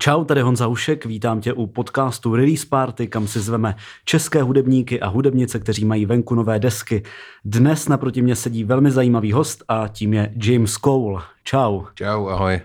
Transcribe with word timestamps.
Čau, 0.00 0.24
tady 0.24 0.40
Honza 0.40 0.66
Ušek, 0.66 1.06
vítám 1.06 1.40
tě 1.40 1.52
u 1.52 1.66
podcastu 1.66 2.36
Release 2.36 2.66
Party, 2.70 3.06
kam 3.06 3.26
si 3.26 3.40
zveme 3.40 3.74
české 4.04 4.42
hudebníky 4.42 5.00
a 5.00 5.08
hudebnice, 5.08 5.58
kteří 5.58 5.84
mají 5.84 6.06
venku 6.06 6.34
nové 6.34 6.58
desky. 6.58 7.02
Dnes 7.44 7.88
naproti 7.88 8.22
mě 8.22 8.36
sedí 8.36 8.64
velmi 8.64 8.90
zajímavý 8.90 9.32
host 9.32 9.64
a 9.68 9.88
tím 9.88 10.14
je 10.14 10.32
James 10.42 10.72
Cole. 10.72 11.22
Čau. 11.44 11.82
Čau, 11.94 12.28
ahoj. 12.28 12.54
Eh, 12.54 12.60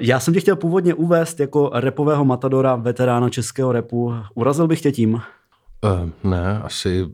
já 0.00 0.20
jsem 0.20 0.34
tě 0.34 0.40
chtěl 0.40 0.56
původně 0.56 0.94
uvést 0.94 1.40
jako 1.40 1.70
repového 1.74 2.24
matadora, 2.24 2.76
veterána 2.76 3.28
českého 3.28 3.72
repu. 3.72 4.14
Urazil 4.34 4.66
bych 4.66 4.80
tě 4.80 4.92
tím? 4.92 5.14
Uh, 5.14 6.30
ne, 6.30 6.60
asi, 6.62 7.06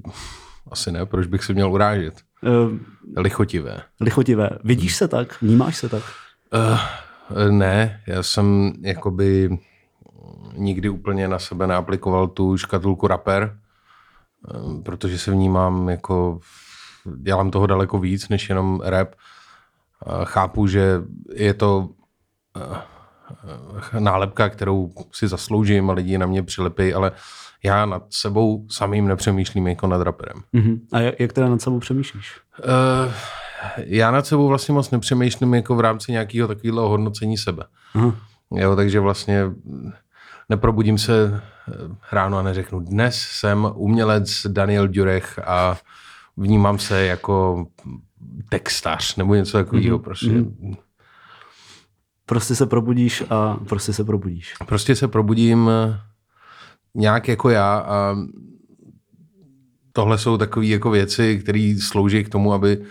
asi 0.71 0.93
ne. 0.93 1.07
Proč 1.07 1.27
bych 1.27 1.45
se 1.45 1.53
měl 1.53 1.73
urážet? 1.73 2.15
Uh, 2.43 2.79
lichotivé. 3.17 3.81
Lichotivé. 4.01 4.51
Vidíš 4.65 4.97
se 4.97 5.09
tak? 5.09 5.43
Vnímáš 5.43 5.77
se 5.77 5.89
tak? 5.89 6.03
Uh, 6.55 6.79
ne, 7.51 8.01
já 8.07 8.23
jsem 8.23 8.73
jakoby 8.81 9.59
nikdy 10.57 10.89
úplně 10.89 11.29
na 11.29 11.39
sebe 11.39 11.67
neaplikoval 11.67 12.27
tu 12.29 12.57
škatulku 12.57 13.07
rapper, 13.07 13.59
eh, 14.49 14.83
protože 14.83 15.19
se 15.19 15.31
vnímám 15.31 15.89
jako, 15.89 16.41
dělám 17.17 17.51
toho 17.51 17.67
daleko 17.67 17.99
víc 17.99 18.29
než 18.29 18.49
jenom 18.49 18.81
rap. 18.85 19.15
Chápu, 20.25 20.67
že 20.67 21.03
je 21.35 21.55
to 21.55 21.89
eh, 22.57 24.01
nálepka, 24.01 24.49
kterou 24.49 24.93
si 25.13 25.29
zasloužím 25.29 25.91
a 25.91 25.93
lidi 25.93 26.19
na 26.19 26.27
mě 26.27 26.43
přilepí, 26.43 26.95
ale 26.95 27.13
já 27.65 27.87
nad 27.87 28.03
sebou 28.11 28.67
samým 28.71 29.09
nepřemýšlím 29.09 29.67
jako 29.67 29.87
nad 29.87 30.03
raperem. 30.03 30.37
Uh-huh. 30.55 30.81
A 30.93 31.01
jak 31.19 31.33
teda 31.33 31.49
nad 31.49 31.61
sebou 31.61 31.79
přemýšlíš? 31.79 32.41
Uh, 32.59 33.13
já 33.77 34.11
nad 34.11 34.27
sebou 34.27 34.49
vlastně 34.49 34.75
moc 34.75 34.91
nepřemýšlím 34.91 35.55
jako 35.55 35.75
v 35.75 35.81
rámci 35.81 36.13
nějakého 36.13 36.49
takového 36.49 36.89
hodnocení 36.89 37.39
sebe. 37.39 37.65
Uh-huh. 37.95 38.15
Jo, 38.51 38.77
takže 38.77 39.01
vlastně 39.01 39.43
neprobudím 40.49 40.99
se 40.99 41.43
eh, 41.69 41.73
ráno 42.13 42.39
a 42.39 42.43
neřeknu, 42.43 42.81
dnes 42.81 43.17
jsem 43.17 43.73
umělec 43.75 44.47
Daniel 44.47 44.89
Durech 44.89 45.39
a 45.39 45.77
vnímám 46.37 46.79
se 46.79 47.07
jako 47.07 47.67
textař 48.49 49.17
nebo 49.17 49.35
něco 49.35 49.59
takového. 49.59 49.99
Mm-hmm. 49.99 50.03
Prostě. 50.03 50.27
Mm-hmm. 50.27 50.77
prostě 52.27 52.55
se 52.55 52.67
probudíš 52.67 53.25
a 53.31 53.57
prostě 53.69 53.93
se 53.93 54.05
probudíš. 54.05 54.55
Prostě 54.67 54.97
se 54.97 55.09
probudím 55.09 55.71
eh, 55.71 56.01
nějak 56.95 57.29
jako 57.29 57.51
já 57.51 57.79
a 57.79 58.17
tohle 59.93 60.19
jsou 60.19 60.39
takové 60.39 60.67
jako 60.67 60.91
věci, 60.91 61.39
které 61.39 61.77
slouží 61.81 62.25
k 62.25 62.29
tomu, 62.29 62.53
aby 62.53 62.85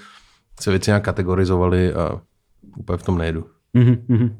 se 0.59 0.69
věci 0.69 0.89
nějak 0.89 1.03
kategorizovaly 1.03 1.93
a 1.93 2.21
úplně 2.77 2.97
v 2.97 3.03
tom 3.03 3.17
nejedu. 3.17 3.45
Mm-hmm. 3.75 4.35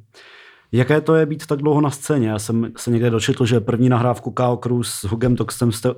Jaké 0.72 1.02
to 1.02 1.16
je 1.16 1.26
být 1.26 1.46
tak 1.46 1.60
dlouho 1.60 1.82
na 1.82 1.90
scéně? 1.90 2.30
Já 2.30 2.40
jsem 2.40 2.72
se 2.78 2.92
někde 2.92 3.10
dočetl, 3.10 3.46
že 3.46 3.60
první 3.60 3.90
nahrávku 3.90 4.32
K.O. 4.32 4.58
Cruz 4.58 4.90
s 4.90 5.04
Hugem 5.04 5.36
Toxem 5.36 5.72
jste, 5.72 5.90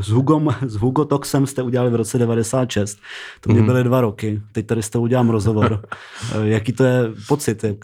s, 0.00 0.08
Hugom, 0.08 0.54
s 0.66 0.76
Hugo 0.76 1.04
Toxem 1.04 1.46
jste 1.46 1.62
udělali 1.62 1.90
v 1.90 1.94
roce 1.94 2.18
96. 2.18 2.98
To 3.40 3.52
mě 3.52 3.60
mm-hmm. 3.60 3.66
byly 3.66 3.84
dva 3.84 4.00
roky. 4.00 4.42
Teď 4.52 4.66
tady 4.66 4.82
s 4.82 4.90
tou 4.90 5.02
udělám 5.02 5.30
rozhovor. 5.30 5.82
Jaký 6.42 6.72
to 6.72 6.84
je 6.84 7.12
pocit? 7.28 7.64
Jak... 7.64 7.76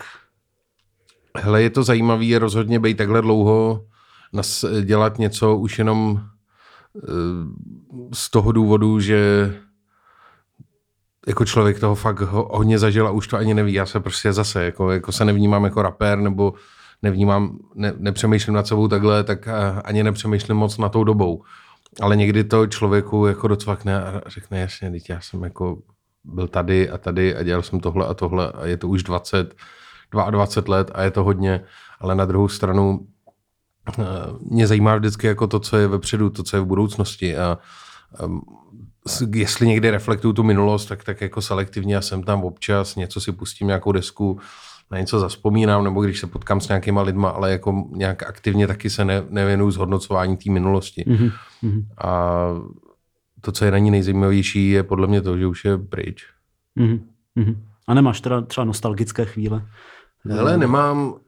Hele, 1.36 1.62
je 1.62 1.70
to 1.70 1.82
zajímavé 1.82 2.38
rozhodně 2.38 2.80
být 2.80 2.96
takhle 2.96 3.22
dlouho 3.22 3.84
nas, 4.32 4.64
dělat 4.84 5.18
něco 5.18 5.56
už 5.56 5.78
jenom 5.78 6.20
eh, 6.96 7.10
z 8.14 8.30
toho 8.30 8.52
důvodu, 8.52 9.00
že 9.00 9.52
jako 11.26 11.44
člověk 11.44 11.80
toho 11.80 11.94
fakt 11.94 12.20
hodně 12.30 12.78
zažil 12.78 13.06
a 13.06 13.10
už 13.10 13.28
to 13.28 13.36
ani 13.36 13.54
neví. 13.54 13.72
Já 13.72 13.86
se 13.86 14.00
prostě 14.00 14.32
zase, 14.32 14.64
jako, 14.64 14.90
jako 14.90 15.12
se 15.12 15.24
nevnímám 15.24 15.64
jako 15.64 15.82
rapper, 15.82 16.18
nebo 16.18 16.54
nevnímám, 17.02 17.58
ne, 17.74 17.92
nepřemýšlím 17.96 18.54
nad 18.54 18.66
sebou 18.66 18.88
takhle, 18.88 19.24
tak 19.24 19.48
ani 19.84 20.02
nepřemýšlím 20.02 20.56
moc 20.56 20.78
na 20.78 20.88
tou 20.88 21.04
dobou. 21.04 21.42
Ale 22.00 22.16
někdy 22.16 22.44
to 22.44 22.66
člověku 22.66 23.26
jako 23.26 23.48
docvakne 23.48 24.04
a 24.04 24.22
řekne, 24.26 24.60
jasně, 24.60 24.90
teď 24.90 25.10
já 25.10 25.20
jsem 25.20 25.44
jako 25.44 25.78
byl 26.24 26.48
tady 26.48 26.90
a 26.90 26.98
tady 26.98 27.36
a 27.36 27.42
dělal 27.42 27.62
jsem 27.62 27.80
tohle 27.80 28.06
a 28.06 28.14
tohle 28.14 28.52
a 28.52 28.66
je 28.66 28.76
to 28.76 28.88
už 28.88 29.02
20, 29.02 29.54
22 30.30 30.76
let 30.76 30.90
a 30.94 31.02
je 31.02 31.10
to 31.10 31.24
hodně, 31.24 31.64
ale 32.00 32.14
na 32.14 32.24
druhou 32.24 32.48
stranu 32.48 33.06
eh, 33.98 34.02
mě 34.50 34.66
zajímá 34.66 34.96
vždycky 34.96 35.26
jako 35.26 35.46
to, 35.46 35.60
co 35.60 35.76
je 35.76 35.88
vepředu, 35.88 36.30
to, 36.30 36.42
co 36.42 36.56
je 36.56 36.60
v 36.60 36.66
budoucnosti 36.66 37.36
a 37.36 37.58
jestli 39.34 39.66
někdy 39.66 39.90
reflektuju 39.90 40.32
tu 40.32 40.42
minulost, 40.42 40.86
tak, 40.86 41.04
tak 41.04 41.20
jako 41.20 41.42
selektivně 41.42 41.96
a 41.96 42.00
jsem 42.00 42.22
tam 42.22 42.44
občas, 42.44 42.96
něco 42.96 43.20
si 43.20 43.32
pustím, 43.32 43.66
nějakou 43.66 43.92
desku, 43.92 44.40
na 44.90 44.98
něco 44.98 45.20
zaspomínám, 45.20 45.84
nebo 45.84 46.04
když 46.04 46.20
se 46.20 46.26
potkám 46.26 46.60
s 46.60 46.68
nějakýma 46.68 47.02
lidma, 47.02 47.28
ale 47.28 47.50
jako 47.50 47.84
nějak 47.90 48.22
aktivně 48.22 48.66
taky 48.66 48.90
se 48.90 49.04
ne, 49.04 49.22
nevěnuju 49.28 49.70
zhodnocování 49.70 50.36
té 50.36 50.50
minulosti. 50.50 51.04
Mm-hmm. 51.06 51.32
A 51.98 52.40
to, 53.40 53.52
co 53.52 53.64
je 53.64 53.70
na 53.70 53.78
ní 53.78 53.90
nejzajímavější, 53.90 54.70
je 54.70 54.82
podle 54.82 55.06
mě 55.06 55.22
to, 55.22 55.38
že 55.38 55.46
už 55.46 55.64
je 55.64 55.78
pryč. 55.78 56.26
Mm-hmm. 56.76 57.56
A 57.86 57.94
nemáš 57.94 58.20
teda 58.20 58.40
třeba 58.40 58.64
nostalgické 58.64 59.24
chvíle? 59.24 59.66
Hele, 60.24 60.58
nemám, 60.58 61.08
uh, 61.08 61.20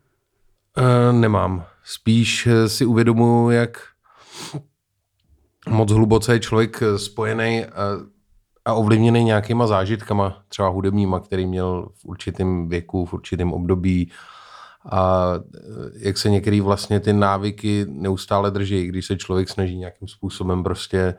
nemám. 1.12 1.64
Spíš 1.84 2.48
si 2.66 2.86
uvědomuji, 2.86 3.50
jak 3.50 3.82
moc 5.68 5.92
hluboce 5.92 6.32
je 6.32 6.40
člověk 6.40 6.82
eh, 6.82 6.98
spojený 6.98 7.64
a, 7.64 7.70
a 8.64 8.74
ovlivněný 8.74 9.24
nějakýma 9.24 9.66
zážitkama, 9.66 10.42
třeba 10.48 10.68
hudebníma, 10.68 11.20
který 11.20 11.46
měl 11.46 11.88
v 11.94 12.04
určitém 12.04 12.68
věku, 12.68 13.06
v 13.06 13.12
určitém 13.12 13.52
období. 13.52 14.10
A 14.90 15.32
eh, 15.36 15.60
jak 15.94 16.18
se 16.18 16.30
některé 16.30 16.60
vlastně 16.60 17.00
ty 17.00 17.12
návyky 17.12 17.86
neustále 17.88 18.50
drží, 18.50 18.86
když 18.86 19.06
se 19.06 19.16
člověk 19.16 19.48
snaží 19.48 19.76
nějakým 19.76 20.08
způsobem 20.08 20.62
prostě 20.62 21.14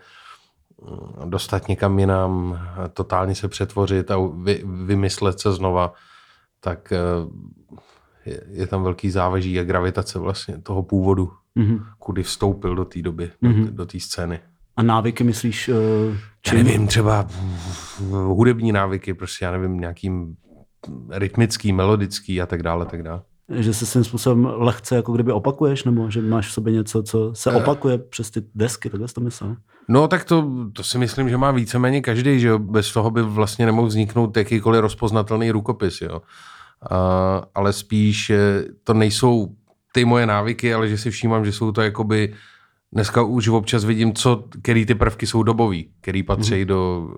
mm, 0.82 1.30
dostat 1.30 1.68
někam 1.68 2.00
jinam, 2.00 2.60
totálně 2.94 3.36
se 3.36 3.48
přetvořit 3.48 4.12
a 4.12 4.18
vy, 4.44 4.64
vymyslet 4.66 5.40
se 5.40 5.54
znova, 5.54 5.94
tak 6.60 6.92
eh, 6.92 7.00
je, 8.30 8.42
je 8.52 8.68
tam 8.68 8.84
velký 8.84 9.10
závaží 9.10 9.60
a 9.60 9.64
gravitace 9.64 10.20
vlastně 10.20 10.58
toho 10.58 10.84
původu 10.84 11.32
mm-hmm. 11.58 11.84
kudy 12.00 12.24
vstoupil 12.24 12.76
do 12.76 12.86
té 12.86 13.02
doby, 13.02 13.32
mm-hmm. 13.44 13.66
do 13.66 13.86
té 13.86 14.00
scény. 14.00 14.40
A 14.78 14.84
návyky 14.84 15.24
myslíš? 15.24 15.70
Uh, 15.70 15.76
čím? 16.42 16.58
Já 16.58 16.64
nevím, 16.64 16.88
třeba 16.88 17.28
hudební 18.12 18.72
návyky, 18.72 19.14
prostě 19.14 19.46
já 19.46 19.52
nevím, 19.52 19.80
nějakým 19.80 20.36
rytmický, 21.10 21.74
melodický 21.74 22.42
a 22.42 22.46
tak 22.46 22.64
dále, 22.64 22.86
tak 22.86 23.04
dále. 23.04 23.22
Že 23.50 23.74
se 23.74 23.86
svým 23.86 24.04
způsobem 24.04 24.46
lehce 24.46 24.96
jako 24.96 25.14
kdyby 25.14 25.32
opakuješ, 25.32 25.84
nebo 25.84 26.10
že 26.10 26.22
máš 26.22 26.48
v 26.48 26.52
sobě 26.52 26.74
něco, 26.74 27.04
co 27.04 27.32
se 27.36 27.52
eh. 27.52 27.56
opakuje 27.56 27.96
uh, 27.96 28.02
přes 28.10 28.32
ty 28.32 28.42
desky, 28.56 28.90
takhle 28.90 29.08
jsi 29.08 29.14
to 29.14 29.22
myslel? 29.22 29.56
No 29.88 30.08
tak 30.08 30.24
to, 30.24 30.52
to 30.74 30.84
si 30.84 30.98
myslím, 30.98 31.30
že 31.30 31.38
má 31.38 31.52
víceméně 31.52 32.02
každý, 32.02 32.40
že 32.40 32.58
bez 32.58 32.94
toho 32.94 33.12
by 33.12 33.22
vlastně 33.22 33.66
nemohl 33.66 33.88
vzniknout 33.88 34.38
jakýkoliv 34.38 34.82
rozpoznatelný 34.82 35.52
rukopis, 35.52 36.02
jo. 36.02 36.16
Uh, 36.16 36.22
ale 37.56 37.74
spíš 37.74 38.32
to 38.84 38.94
nejsou 38.94 39.56
ty 39.94 40.06
moje 40.06 40.26
návyky, 40.26 40.74
ale 40.74 40.90
že 40.90 40.98
si 40.98 41.12
všímám, 41.12 41.46
že 41.46 41.52
jsou 41.52 41.72
to 41.72 41.82
jakoby, 41.82 42.34
dneska 42.92 43.22
už 43.22 43.48
občas 43.48 43.86
vidím, 43.86 44.14
co, 44.14 44.44
který 44.62 44.86
ty 44.86 44.96
prvky 44.96 45.28
jsou 45.28 45.44
dobový, 45.44 45.92
který 46.02 46.24
patří 46.24 46.60
mm. 46.60 46.68
do 46.68 47.10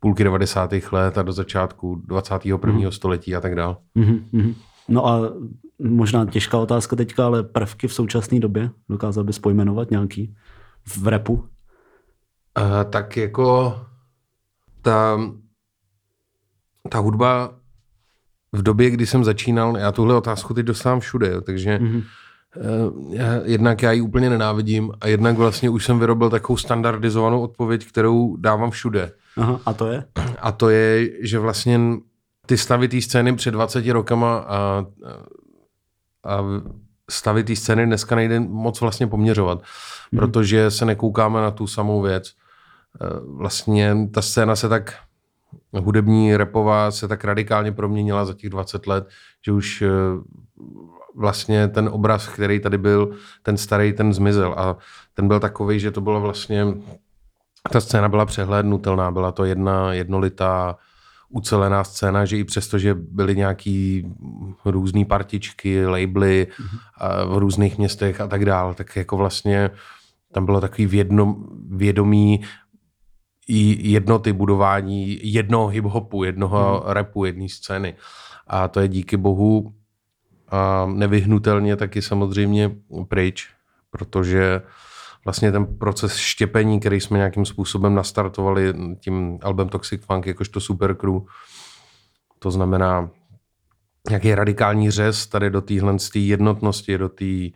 půlky 0.00 0.24
90. 0.24 0.70
let 0.92 1.18
a 1.18 1.22
do 1.22 1.32
začátku 1.32 2.02
21. 2.06 2.72
Mm. 2.72 2.92
století 2.92 3.34
a 3.34 3.40
tak 3.40 3.54
dále. 3.54 3.76
Mm-hmm. 3.96 4.54
No 4.88 5.06
a 5.06 5.32
možná 5.78 6.26
těžká 6.26 6.58
otázka 6.58 6.96
teďka, 6.96 7.26
ale 7.26 7.42
prvky 7.42 7.88
v 7.88 7.94
současné 7.94 8.40
době 8.40 8.70
dokázal 8.88 9.24
bys 9.24 9.38
pojmenovat 9.38 9.90
nějaký 9.90 10.36
v 10.86 11.06
repu? 11.06 11.32
Uh, 11.32 12.90
tak 12.90 13.16
jako 13.16 13.80
ta, 14.82 15.20
ta 16.88 16.98
hudba 16.98 17.54
v 18.52 18.62
době, 18.62 18.90
kdy 18.90 19.06
jsem 19.06 19.24
začínal, 19.24 19.76
já 19.76 19.92
tuhle 19.92 20.14
otázku 20.14 20.54
teď 20.54 20.66
dostávám 20.66 21.00
všude, 21.00 21.30
jo, 21.32 21.40
takže 21.40 21.78
mm-hmm. 21.78 22.02
já, 23.10 23.34
jednak 23.44 23.82
já 23.82 23.92
ji 23.92 24.00
úplně 24.00 24.30
nenávidím 24.30 24.92
a 25.00 25.06
jednak 25.06 25.36
vlastně 25.36 25.70
už 25.70 25.84
jsem 25.84 25.98
vyrobil 25.98 26.30
takovou 26.30 26.56
standardizovanou 26.56 27.40
odpověď, 27.40 27.86
kterou 27.86 28.36
dávám 28.36 28.70
všude. 28.70 29.12
Aha, 29.36 29.60
a 29.66 29.72
to 29.72 29.86
je? 29.86 30.04
A 30.38 30.52
to 30.52 30.70
je, 30.70 31.10
že 31.20 31.38
vlastně 31.38 31.80
ty 32.46 32.58
stavitý 32.58 33.02
scény 33.02 33.36
před 33.36 33.50
20 33.50 33.86
rokama 33.86 34.38
a, 34.38 34.86
a 36.24 36.44
stavitý 37.10 37.56
scény 37.56 37.86
dneska 37.86 38.16
nejde 38.16 38.40
moc 38.40 38.80
vlastně 38.80 39.06
poměřovat, 39.06 39.58
mm-hmm. 39.58 40.18
protože 40.18 40.70
se 40.70 40.84
nekoukáme 40.84 41.40
na 41.40 41.50
tu 41.50 41.66
samou 41.66 42.02
věc. 42.02 42.32
Eh, 43.00 43.06
vlastně 43.24 43.96
ta 44.14 44.22
scéna 44.22 44.56
se 44.56 44.68
tak 44.68 44.94
hudební 45.72 46.36
repová 46.36 46.90
se 46.90 47.08
tak 47.08 47.24
radikálně 47.24 47.72
proměnila 47.72 48.24
za 48.24 48.34
těch 48.34 48.50
20 48.50 48.86
let, 48.86 49.08
že 49.44 49.52
už 49.52 49.82
eh, 49.82 49.88
vlastně 51.14 51.68
ten 51.68 51.88
obraz, 51.92 52.28
který 52.28 52.60
tady 52.60 52.78
byl, 52.78 53.10
ten 53.42 53.56
starý, 53.56 53.92
ten 53.92 54.12
zmizel. 54.12 54.54
A 54.58 54.76
ten 55.14 55.28
byl 55.28 55.40
takový, 55.40 55.80
že 55.80 55.90
to 55.90 56.00
bylo 56.00 56.20
vlastně, 56.20 56.66
ta 57.70 57.80
scéna 57.80 58.08
byla 58.08 58.26
přehlédnutelná, 58.26 59.10
byla 59.10 59.32
to 59.32 59.44
jedna 59.44 59.92
jednolitá 59.92 60.76
ucelená 61.28 61.84
scéna, 61.84 62.24
že 62.24 62.38
i 62.38 62.44
přesto, 62.44 62.78
že 62.78 62.94
byly 62.94 63.36
nějaký 63.36 64.06
různé 64.64 65.04
partičky, 65.04 65.86
labely 65.86 66.46
v 67.26 67.38
různých 67.38 67.78
městech 67.78 68.20
a 68.20 68.26
tak 68.26 68.44
dál, 68.44 68.74
tak 68.74 68.96
jako 68.96 69.16
vlastně 69.16 69.70
tam 70.32 70.46
bylo 70.46 70.60
takový 70.60 70.86
vědno, 70.86 71.36
vědomí 71.68 72.40
jednoty 73.48 74.32
budování 74.32 75.18
jednoho 75.32 75.68
hip-hopu, 75.68 76.24
jednoho 76.24 76.80
hmm. 76.80 76.92
rapu, 76.92 77.24
jedné 77.24 77.48
scény. 77.48 77.94
A 78.46 78.68
to 78.68 78.80
je 78.80 78.88
díky 78.88 79.16
bohu 79.16 79.74
a 80.48 80.86
nevyhnutelně 80.86 81.76
taky 81.76 82.02
samozřejmě 82.02 82.70
pryč, 83.08 83.48
protože 83.90 84.62
vlastně 85.24 85.52
ten 85.52 85.66
proces 85.66 86.16
štěpení, 86.16 86.80
který 86.80 87.00
jsme 87.00 87.18
nějakým 87.18 87.44
způsobem 87.44 87.94
nastartovali 87.94 88.74
tím 89.00 89.38
albem 89.42 89.68
Toxic 89.68 90.04
Funk 90.04 90.26
jakožto 90.26 90.60
supercrew, 90.60 91.20
to 92.38 92.50
znamená 92.50 93.10
nějaký 94.08 94.34
radikální 94.34 94.90
řez 94.90 95.26
tady 95.26 95.50
do 95.50 95.60
téhle 95.60 95.96
jednotnosti, 96.14 96.98
do, 96.98 97.08
tý, 97.08 97.52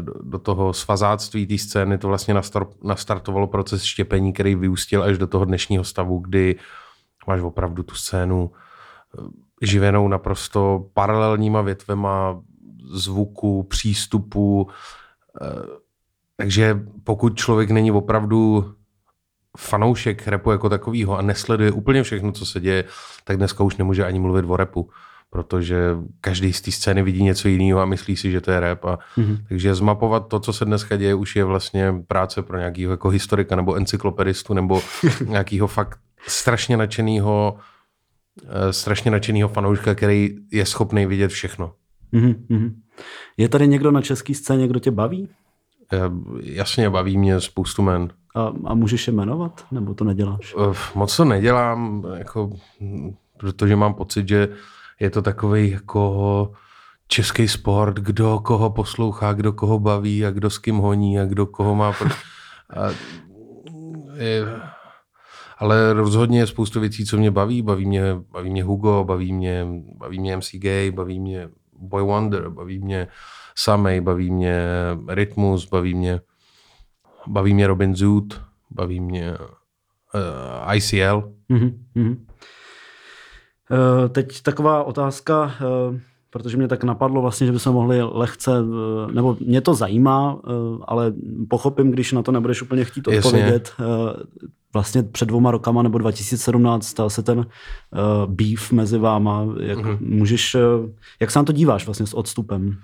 do, 0.00 0.12
do 0.22 0.38
toho 0.38 0.72
svazáctví 0.72 1.46
té 1.46 1.58
scény, 1.58 1.98
to 1.98 2.08
vlastně 2.08 2.34
nastartovalo 2.82 3.46
proces 3.46 3.82
štěpení, 3.82 4.32
který 4.32 4.54
vyústil 4.54 5.02
až 5.02 5.18
do 5.18 5.26
toho 5.26 5.44
dnešního 5.44 5.84
stavu, 5.84 6.18
kdy 6.18 6.56
máš 7.26 7.40
opravdu 7.40 7.82
tu 7.82 7.94
scénu 7.94 8.50
eh, 8.52 9.22
živenou 9.62 10.08
naprosto 10.08 10.86
paralelníma 10.94 11.62
větvema 11.62 12.42
zvuku, 12.92 13.62
přístupu, 13.62 14.68
eh, 15.42 15.46
takže 16.36 16.80
pokud 17.04 17.36
člověk 17.36 17.70
není 17.70 17.92
opravdu 17.92 18.72
fanoušek 19.58 20.28
repu 20.28 20.50
jako 20.50 20.68
takového 20.68 21.18
a 21.18 21.22
nesleduje 21.22 21.72
úplně 21.72 22.02
všechno, 22.02 22.32
co 22.32 22.46
se 22.46 22.60
děje, 22.60 22.84
tak 23.24 23.36
dneska 23.36 23.64
už 23.64 23.76
nemůže 23.76 24.04
ani 24.04 24.18
mluvit 24.18 24.44
o 24.48 24.56
repu, 24.56 24.90
protože 25.30 25.96
každý 26.20 26.52
z 26.52 26.60
té 26.60 26.70
scény 26.70 27.02
vidí 27.02 27.22
něco 27.22 27.48
jiného 27.48 27.80
a 27.80 27.84
myslí 27.84 28.16
si, 28.16 28.30
že 28.30 28.40
to 28.40 28.50
je 28.50 28.60
rap. 28.60 28.84
A, 28.84 28.98
mm-hmm. 29.16 29.38
Takže 29.48 29.74
zmapovat 29.74 30.28
to, 30.28 30.40
co 30.40 30.52
se 30.52 30.64
dneska 30.64 30.96
děje, 30.96 31.14
už 31.14 31.36
je 31.36 31.44
vlastně 31.44 31.94
práce 32.08 32.42
pro 32.42 32.58
nějakého 32.58 32.90
jako 32.90 33.08
historika 33.08 33.56
nebo 33.56 33.74
encyklopedistu 33.74 34.54
nebo 34.54 34.82
nějakého 35.26 35.66
fakt 35.66 35.98
strašně 36.26 36.76
nadšeného 36.76 37.56
eh, 38.44 38.72
strašně 38.72 39.10
nadšeného 39.10 39.48
fanouška, 39.48 39.94
který 39.94 40.36
je 40.52 40.66
schopný 40.66 41.06
vidět 41.06 41.28
všechno. 41.28 41.72
Mm-hmm. 42.12 42.74
Je 43.36 43.48
tady 43.48 43.68
někdo 43.68 43.90
na 43.90 44.02
české 44.02 44.34
scéně, 44.34 44.68
kdo 44.68 44.80
tě 44.80 44.90
baví? 44.90 45.28
Jasně, 46.40 46.90
baví 46.90 47.18
mě 47.18 47.40
spoustu 47.40 47.82
men. 47.82 48.08
A, 48.34 48.52
a 48.64 48.74
můžeš 48.74 49.06
je 49.06 49.12
jmenovat, 49.12 49.66
nebo 49.70 49.94
to 49.94 50.04
neděláš? 50.04 50.54
Eh, 50.58 50.74
moc 50.94 51.16
to 51.16 51.24
nedělám, 51.24 52.06
jako, 52.16 52.50
protože 53.36 53.76
mám 53.76 53.94
pocit, 53.94 54.28
že 54.28 54.48
je 55.00 55.10
to 55.10 55.22
takový 55.22 55.70
jako 55.70 56.52
český 57.08 57.48
sport, 57.48 57.96
kdo 57.96 58.38
koho 58.38 58.70
poslouchá, 58.70 59.32
kdo 59.32 59.52
koho 59.52 59.78
baví 59.78 60.26
a 60.26 60.30
kdo 60.30 60.50
s 60.50 60.58
kým 60.58 60.76
honí 60.76 61.20
a 61.20 61.24
kdo 61.24 61.46
koho 61.46 61.74
má... 61.74 61.92
Pro... 61.92 62.08
A 62.76 62.90
je... 64.14 64.46
Ale 65.58 65.92
rozhodně 65.92 66.38
je 66.38 66.46
spoustu 66.46 66.80
věcí, 66.80 67.04
co 67.04 67.16
mě 67.16 67.30
baví. 67.30 67.62
Baví 67.62 67.86
mě, 67.86 68.02
baví 68.30 68.50
mě 68.50 68.64
Hugo, 68.64 69.04
baví 69.04 69.32
mě, 69.32 69.66
baví 69.98 70.20
mě 70.20 70.36
MC 70.36 70.54
Gay, 70.54 70.90
baví 70.90 71.20
mě 71.20 71.48
Boy 71.78 72.02
Wonder, 72.02 72.50
baví 72.50 72.78
mě 72.78 73.08
Samej, 73.54 74.00
baví 74.00 74.30
mě 74.30 74.62
Rytmus, 75.08 75.68
baví 75.68 75.94
mě, 75.94 76.20
baví 77.26 77.54
mě 77.54 77.66
Robin 77.66 77.94
Zoot, 77.94 78.42
baví 78.70 79.00
mě 79.00 79.30
uh, 79.38 79.44
eh, 80.70 80.76
ICL. 80.76 81.32
Mm-hmm. 81.50 82.16
Uh, 83.70 84.08
teď 84.08 84.42
taková 84.42 84.84
otázka, 84.84 85.44
uh, 85.44 85.96
protože 86.30 86.56
mě 86.56 86.68
tak 86.68 86.84
napadlo 86.84 87.22
vlastně, 87.22 87.46
že 87.46 87.52
bychom 87.52 87.72
mohli 87.72 88.02
lehce, 88.02 88.50
uh, 88.60 89.12
nebo 89.12 89.36
mě 89.40 89.60
to 89.60 89.74
zajímá, 89.74 90.40
ale 90.84 91.12
pochopím, 91.48 91.90
když 91.90 92.12
na 92.12 92.22
to 92.22 92.32
nebudeš 92.32 92.62
úplně 92.62 92.84
chtít 92.84 93.08
odpovědět. 93.08 93.72
Uh, 93.80 93.86
vlastně 94.72 95.02
před 95.02 95.26
dvouma 95.26 95.50
rokama 95.50 95.82
nebo 95.82 95.98
2017 95.98 96.86
stal 96.86 97.10
se 97.10 97.22
ten 97.22 97.46
beef 98.26 98.72
mezi 98.72 98.98
váma. 98.98 99.46
Jak, 99.60 99.78
mm-hmm. 99.78 99.98
můžeš, 100.00 100.56
jak 101.20 101.30
se 101.30 101.38
na 101.38 101.44
to 101.44 101.52
díváš 101.52 101.86
vlastně 101.86 102.06
s 102.06 102.14
odstupem? 102.14 102.78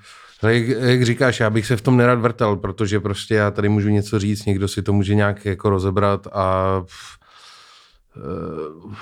jak, 0.49 0.69
jak 0.69 1.05
říkáš, 1.05 1.40
já 1.40 1.50
bych 1.50 1.67
se 1.67 1.76
v 1.76 1.81
tom 1.81 1.96
nerad 1.96 2.19
vrtal, 2.19 2.56
protože 2.56 3.00
prostě 3.00 3.35
já 3.35 3.50
tady 3.50 3.69
můžu 3.69 3.88
něco 3.88 4.19
říct, 4.19 4.44
někdo 4.44 4.69
si 4.69 4.82
to 4.82 4.93
může 4.93 5.14
nějak 5.14 5.44
jako 5.44 5.70
rozebrat 5.70 6.26
a 6.32 6.78
uh, 8.17 8.94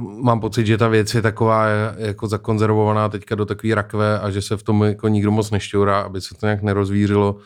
mám 0.00 0.40
pocit, 0.40 0.66
že 0.66 0.78
ta 0.78 0.88
věc 0.88 1.14
je 1.14 1.22
taková 1.22 1.66
jako 1.96 2.26
zakonzervovaná 2.26 3.08
teďka 3.08 3.34
do 3.34 3.46
takové 3.46 3.74
rakve 3.74 4.18
a 4.18 4.30
že 4.30 4.42
se 4.42 4.56
v 4.56 4.62
tom 4.62 4.82
jako 4.82 5.08
nikdo 5.08 5.30
moc 5.30 5.50
nešťourá, 5.50 6.00
aby 6.00 6.20
se 6.20 6.34
to 6.34 6.46
nějak 6.46 6.62
nerozvířilo. 6.62 7.36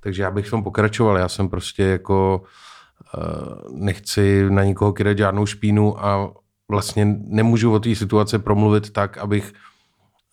Takže 0.00 0.22
já 0.22 0.30
bych 0.30 0.46
v 0.46 0.50
tom 0.50 0.64
pokračoval. 0.64 1.18
Já 1.18 1.28
jsem 1.28 1.48
prostě 1.48 1.82
jako 1.82 2.42
uh, 3.18 3.78
nechci 3.80 4.46
na 4.50 4.64
nikoho 4.64 4.92
kydat 4.92 5.18
žádnou 5.18 5.46
špínu 5.46 6.04
a 6.04 6.32
vlastně 6.68 7.16
nemůžu 7.26 7.72
o 7.72 7.80
té 7.80 7.94
situace 7.94 8.38
promluvit 8.38 8.90
tak, 8.90 9.18
abych 9.18 9.52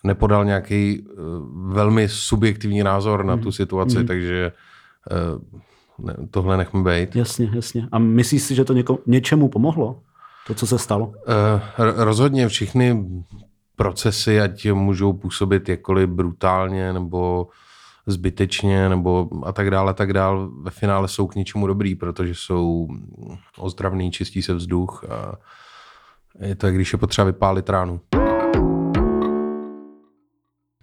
nepodal 0.03 0.45
nějaký 0.45 0.99
uh, 0.99 1.73
velmi 1.73 2.09
subjektivní 2.09 2.83
názor 2.83 3.25
na 3.25 3.37
tu 3.37 3.43
hmm. 3.43 3.51
situaci, 3.51 3.97
mm. 3.97 4.05
takže 4.05 4.51
ne, 5.99 6.15
tohle 6.31 6.57
nechme 6.57 6.83
být. 6.83 7.15
Jasně, 7.15 7.51
jasně. 7.53 7.87
A 7.91 7.99
myslíš 7.99 8.41
si, 8.41 8.55
že 8.55 8.65
to 8.65 8.73
něko, 8.73 8.99
něčemu 9.07 9.49
pomohlo? 9.49 9.99
To, 10.47 10.53
co 10.53 10.67
se 10.67 10.77
stalo? 10.79 11.07
Uh, 11.07 11.13
rozhodně 11.77 12.47
všechny 12.47 13.05
procesy, 13.75 14.41
ať 14.41 14.71
můžou 14.71 15.13
působit 15.13 15.69
jakkoliv 15.69 16.09
brutálně 16.09 16.93
nebo 16.93 17.47
zbytečně 18.07 18.89
nebo 18.89 19.29
a 19.45 19.51
tak 19.51 19.71
dále, 19.71 19.91
a 19.91 19.93
tak 19.93 20.13
dále, 20.13 20.47
ve 20.61 20.71
finále 20.71 21.07
jsou 21.07 21.27
k 21.27 21.35
něčemu 21.35 21.67
dobrý, 21.67 21.95
protože 21.95 22.35
jsou 22.35 22.87
ozdravný, 23.57 24.11
čistí 24.11 24.41
se 24.41 24.53
vzduch 24.53 25.05
a 25.09 25.35
je 26.39 26.55
to, 26.55 26.71
když 26.71 26.93
je 26.93 26.99
potřeba 26.99 27.25
vypálit 27.25 27.69
ránu. 27.69 28.01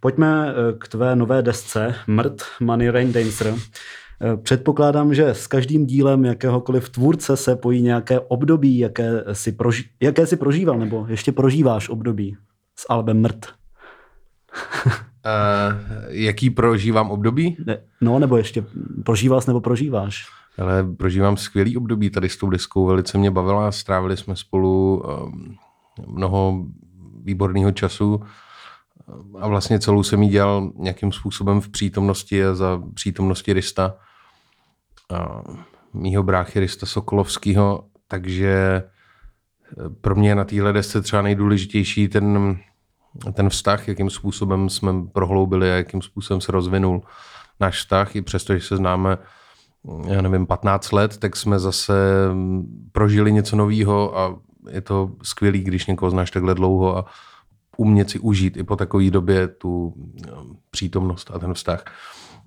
Pojďme 0.01 0.49
eh, 0.49 0.79
k 0.79 0.89
tvé 0.89 1.17
nové 1.17 1.43
desce 1.43 1.95
Mrt 2.07 2.43
Money 2.61 2.91
Rain 2.91 3.13
Dancer. 3.13 3.55
Předpokládám, 4.43 5.15
že 5.15 5.29
s 5.29 5.47
každým 5.47 5.87
dílem 5.87 6.25
jakéhokoliv 6.25 6.89
tvůrce 6.89 7.37
se 7.37 7.57
pojí 7.57 7.83
nějaké 7.83 8.21
období, 8.21 8.79
jaké 8.79 9.25
si, 9.33 9.53
proži- 9.53 9.85
jaké 10.01 10.27
si 10.27 10.37
prožíval, 10.37 10.79
nebo 10.79 11.07
ještě 11.09 11.33
prožíváš 11.33 11.89
období 11.89 12.37
s 12.77 12.87
albem 12.89 13.21
Mrt. 13.23 13.47
uh, 13.47 14.73
jaký 16.09 16.51
prožívám 16.51 17.11
období? 17.11 17.57
Ne, 17.67 17.79
no, 18.01 18.19
nebo 18.19 18.37
ještě 18.37 18.65
prožíváš 19.05 19.47
nebo 19.47 19.61
prožíváš? 19.61 20.27
Ale 20.59 20.85
prožívám 20.97 21.37
skvělý 21.37 21.77
období 21.77 22.11
tady 22.11 22.29
s 22.29 22.37
tou 22.37 22.51
deskou, 22.51 22.87
velice 22.87 23.19
mě 23.19 23.31
bavila, 23.31 23.73
strávili 23.73 24.17
jsme 24.17 24.37
spolu 24.37 25.03
um, 25.03 25.57
mnoho 26.07 26.67
výborného 27.23 27.73
času 27.73 28.21
a 29.41 29.49
vlastně 29.49 29.81
celou 29.81 30.03
jsem 30.03 30.23
ji 30.23 30.29
dělal 30.29 30.73
nějakým 30.77 31.13
způsobem 31.13 31.61
v 31.61 31.69
přítomnosti 31.69 32.45
a 32.45 32.55
za 32.55 32.83
přítomnosti 32.95 33.53
Rista, 33.53 33.95
mýho 35.93 36.23
bráchy 36.23 36.61
Rista 36.61 36.87
Sokolovského, 36.87 37.85
takže 38.09 38.53
eh, 38.53 39.89
pro 40.01 40.15
mě 40.15 40.35
na 40.35 40.45
téhle 40.45 40.73
desce 40.73 41.03
třeba 41.03 41.23
nejdůležitější 41.23 42.09
ten, 42.09 42.59
ten 43.33 43.49
vztah, 43.49 43.89
jakým 43.89 44.11
způsobem 44.11 44.69
jsme 44.69 44.93
prohloubili 45.13 45.73
a 45.73 45.75
jakým 45.75 46.03
způsobem 46.03 46.41
se 46.41 46.53
rozvinul 46.53 47.03
náš 47.61 47.79
vztah, 47.79 48.17
i 48.17 48.23
přesto, 48.23 48.55
že 48.55 48.61
se 48.61 48.77
známe 48.77 49.19
já 50.07 50.23
nevím, 50.23 50.47
15 50.47 50.93
let, 50.93 51.17
tak 51.17 51.37
jsme 51.37 51.59
zase 51.59 51.93
mm, 52.33 52.89
prožili 52.93 53.33
něco 53.33 53.57
nového 53.57 54.19
a 54.19 54.39
je 54.71 54.81
to 54.81 55.11
skvělý, 55.23 55.61
když 55.61 55.87
někoho 55.87 56.11
znáš 56.11 56.31
takhle 56.31 56.55
dlouho 56.55 56.97
a 56.99 57.05
umět 57.77 58.11
si 58.11 58.19
užít 58.19 58.57
i 58.57 58.65
po 58.65 58.77
takové 58.77 59.11
době 59.11 59.49
tu 59.49 59.95
no, 60.31 60.47
přítomnost 60.71 61.31
a 61.35 61.39
ten 61.39 61.55
vztah. 61.55 61.85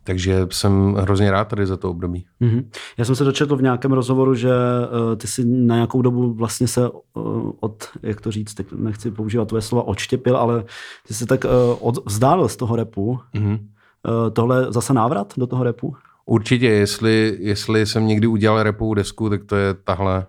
Takže 0.03 0.47
jsem 0.51 0.93
hrozně 0.93 1.31
rád 1.31 1.47
tady 1.47 1.65
za 1.65 1.77
to 1.77 1.89
období. 1.89 2.25
Mm-hmm. 2.41 2.65
Já 2.97 3.05
jsem 3.05 3.15
se 3.15 3.23
dočetl 3.23 3.55
v 3.55 3.61
nějakém 3.61 3.91
rozhovoru, 3.91 4.35
že 4.35 4.49
uh, 4.49 5.15
ty 5.15 5.27
si 5.27 5.45
na 5.45 5.75
nějakou 5.75 6.01
dobu 6.01 6.33
vlastně 6.33 6.67
se 6.67 6.89
uh, 6.89 7.51
od, 7.59 7.83
jak 8.03 8.21
to 8.21 8.31
říct, 8.31 8.53
teď 8.53 8.67
nechci 8.71 9.11
používat 9.11 9.47
tvoje 9.47 9.61
slova, 9.61 9.87
odštěpil, 9.87 10.37
ale 10.37 10.63
ty 11.07 11.13
se 11.13 11.25
tak 11.25 11.43
uh, 11.43 11.51
od, 11.79 12.05
vzdálil 12.05 12.47
z 12.47 12.55
toho 12.55 12.75
repu. 12.75 13.19
Mm-hmm. 13.35 13.59
Uh, 14.07 14.33
tohle 14.33 14.73
zase 14.73 14.93
návrat 14.93 15.33
do 15.37 15.47
toho 15.47 15.63
repu? 15.63 15.95
Určitě, 16.25 16.67
jestli, 16.67 17.37
jestli 17.39 17.85
jsem 17.85 18.07
někdy 18.07 18.27
udělal 18.27 18.63
repovou 18.63 18.93
desku, 18.93 19.29
tak 19.29 19.43
to 19.43 19.55
je 19.55 19.73
tahle. 19.73 20.25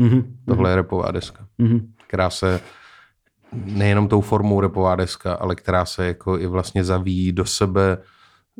Mm-hmm. 0.00 0.24
Tohle 0.48 0.70
je 0.70 0.76
repová 0.76 1.10
deska, 1.10 1.46
mm-hmm. 1.60 1.80
která 2.06 2.30
se 2.30 2.60
nejenom 3.64 4.08
tou 4.08 4.20
formou 4.20 4.60
repová 4.60 4.96
deska, 4.96 5.34
ale 5.34 5.54
která 5.54 5.84
se 5.84 6.06
jako 6.06 6.38
i 6.38 6.46
vlastně 6.46 6.84
zavíjí 6.84 7.32
do 7.32 7.44
sebe 7.44 7.98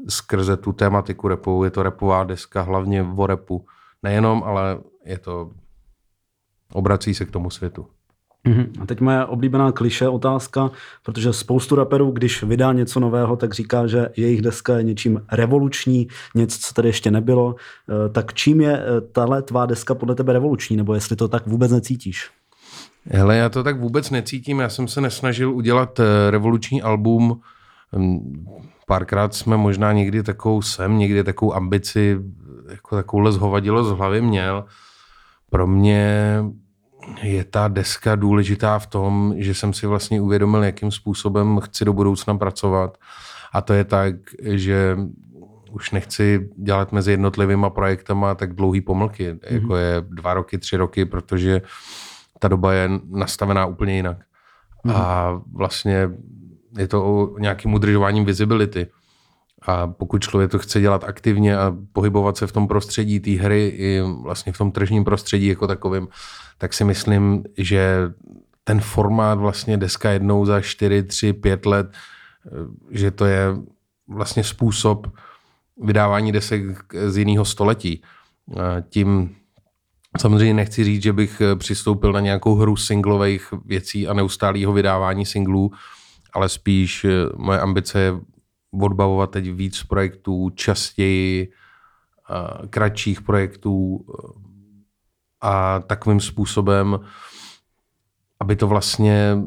skrze 0.09 0.57
tu 0.57 0.73
tématiku 0.73 1.29
repovou. 1.29 1.65
Je 1.65 1.71
to 1.71 1.83
repová 1.83 2.25
deska 2.25 2.63
hlavně 2.63 3.07
o 3.17 3.27
repu. 3.27 3.67
Nejenom, 4.03 4.43
ale 4.43 4.79
je 5.05 5.19
to 5.19 5.51
obrací 6.73 7.15
se 7.15 7.25
k 7.25 7.31
tomu 7.31 7.51
světu. 7.51 7.87
Mm-hmm. 8.47 8.83
A 8.83 8.87
teď 8.87 9.01
moje 9.01 9.25
oblíbená 9.25 9.73
kliše 9.73 10.09
otázka, 10.09 10.71
protože 11.03 11.33
spoustu 11.33 11.75
raperů, 11.75 12.11
když 12.11 12.43
vydá 12.43 12.73
něco 12.73 13.01
nového, 13.01 13.37
tak 13.37 13.55
říká, 13.55 13.87
že 13.87 14.09
jejich 14.17 14.43
deska 14.43 14.77
je 14.77 14.83
něčím 14.83 15.23
revoluční, 15.33 16.09
něco, 16.35 16.59
co 16.61 16.75
tady 16.75 16.89
ještě 16.89 17.11
nebylo. 17.11 17.55
Eh, 17.89 18.09
tak 18.09 18.35
čím 18.35 18.61
je 18.61 18.79
eh, 18.79 19.01
tahle 19.01 19.43
tvá 19.43 19.67
deska 19.67 19.95
podle 19.95 20.15
tebe 20.15 20.33
revoluční, 20.33 20.77
nebo 20.77 20.95
jestli 20.95 21.17
to 21.17 21.29
tak 21.29 21.47
vůbec 21.47 21.73
necítíš? 21.73 22.31
Hele, 23.11 23.37
já 23.37 23.49
to 23.49 23.63
tak 23.63 23.81
vůbec 23.81 24.11
necítím. 24.11 24.61
Já 24.61 24.69
jsem 24.69 24.89
se 24.89 25.01
nesnažil 25.01 25.53
udělat 25.53 26.01
eh, 26.01 26.31
revoluční 26.31 26.83
album. 26.83 27.41
Párkrát 28.87 29.35
jsme 29.35 29.57
možná 29.57 29.93
někdy 29.93 30.23
takovou 30.23 30.63
sem, 30.63 30.99
někdy 30.99 31.25
takovou 31.25 31.55
ambici, 31.55 32.19
jako 32.71 32.97
takovouhle 32.97 33.33
zhovadilost 33.33 33.91
v 33.91 33.97
hlavě 33.97 34.23
měl. 34.23 34.65
Pro 35.51 35.67
mě 35.67 36.39
je 37.23 37.45
ta 37.45 37.69
deska 37.69 38.17
důležitá 38.17 38.79
v 38.79 38.87
tom, 38.87 39.35
že 39.37 39.55
jsem 39.55 39.73
si 39.73 39.87
vlastně 39.87 40.21
uvědomil, 40.21 40.65
jakým 40.65 40.91
způsobem 40.91 41.61
chci 41.61 41.85
do 41.85 41.93
budoucna 41.93 42.37
pracovat. 42.37 42.99
A 43.53 43.61
to 43.61 43.73
je 43.73 43.85
tak, 43.85 44.15
že 44.43 44.97
už 45.71 45.91
nechci 45.91 46.49
dělat 46.57 46.93
mezi 46.93 47.11
jednotlivými 47.11 47.67
projektama 47.69 48.35
tak 48.35 48.55
dlouhý 48.55 48.81
pomlky, 48.81 49.33
mm-hmm. 49.33 49.55
jako 49.55 49.77
je 49.77 49.97
dva 50.01 50.35
roky, 50.35 50.59
tři 50.59 50.77
roky, 50.77 51.05
protože 51.05 51.63
ta 52.39 52.49
doba 52.49 52.73
je 52.73 52.91
nastavená 53.11 53.67
úplně 53.67 53.97
jinak. 53.97 54.19
Mm-hmm. 54.19 54.93
A 54.97 55.41
vlastně 55.53 56.11
je 56.79 56.89
to 56.89 57.05
o 57.05 57.39
nějakým 57.39 57.75
udržováním 57.75 58.25
visibility. 58.25 58.87
A 59.63 59.87
pokud 59.87 60.23
člověk 60.23 60.51
to 60.51 60.59
chce 60.59 60.81
dělat 60.81 61.05
aktivně 61.05 61.59
a 61.59 61.77
pohybovat 61.93 62.37
se 62.37 62.47
v 62.47 62.53
tom 62.53 62.69
prostředí 62.69 63.21
té 63.21 63.31
hry 63.31 63.67
i 63.67 64.01
vlastně 64.23 64.53
v 64.53 64.59
tom 64.59 64.73
tržním 64.73 65.05
prostředí 65.05 65.47
jako 65.47 65.67
takovým, 65.67 66.09
tak 66.59 66.75
si 66.75 66.85
myslím, 66.85 67.45
že 67.59 67.99
ten 68.65 68.81
formát 68.81 69.39
vlastně 69.39 69.77
deska 69.77 70.11
jednou 70.11 70.47
za 70.47 70.61
4, 70.61 71.03
3, 71.03 71.33
5 71.33 71.67
let, 71.67 71.93
že 72.91 73.11
to 73.11 73.25
je 73.25 73.47
vlastně 74.09 74.45
způsob 74.45 75.07
vydávání 75.83 76.33
desek 76.33 76.63
z 77.07 77.17
jiného 77.17 77.45
století. 77.45 78.03
Tím 78.89 79.37
samozřejmě 80.21 80.55
nechci 80.55 80.85
říct, 80.85 81.03
že 81.03 81.13
bych 81.13 81.43
přistoupil 81.59 82.13
na 82.13 82.21
nějakou 82.21 82.55
hru 82.55 82.77
singlových 82.77 83.55
věcí 83.65 84.09
a 84.09 84.13
neustálého 84.13 84.73
vydávání 84.73 85.27
singlů, 85.27 85.71
ale 86.37 86.49
spíš 86.49 87.07
moje 87.37 87.61
ambice 87.61 88.01
je 88.01 88.13
odbavovat 88.81 89.31
teď 89.31 89.51
víc 89.53 89.83
projektů, 89.83 90.51
častěji, 90.51 91.53
kratších 92.71 93.23
projektů 93.23 94.05
a 95.41 95.81
takovým 95.81 96.21
způsobem, 96.21 97.01
aby 98.41 98.57
to 98.57 98.69
vlastně 98.69 99.39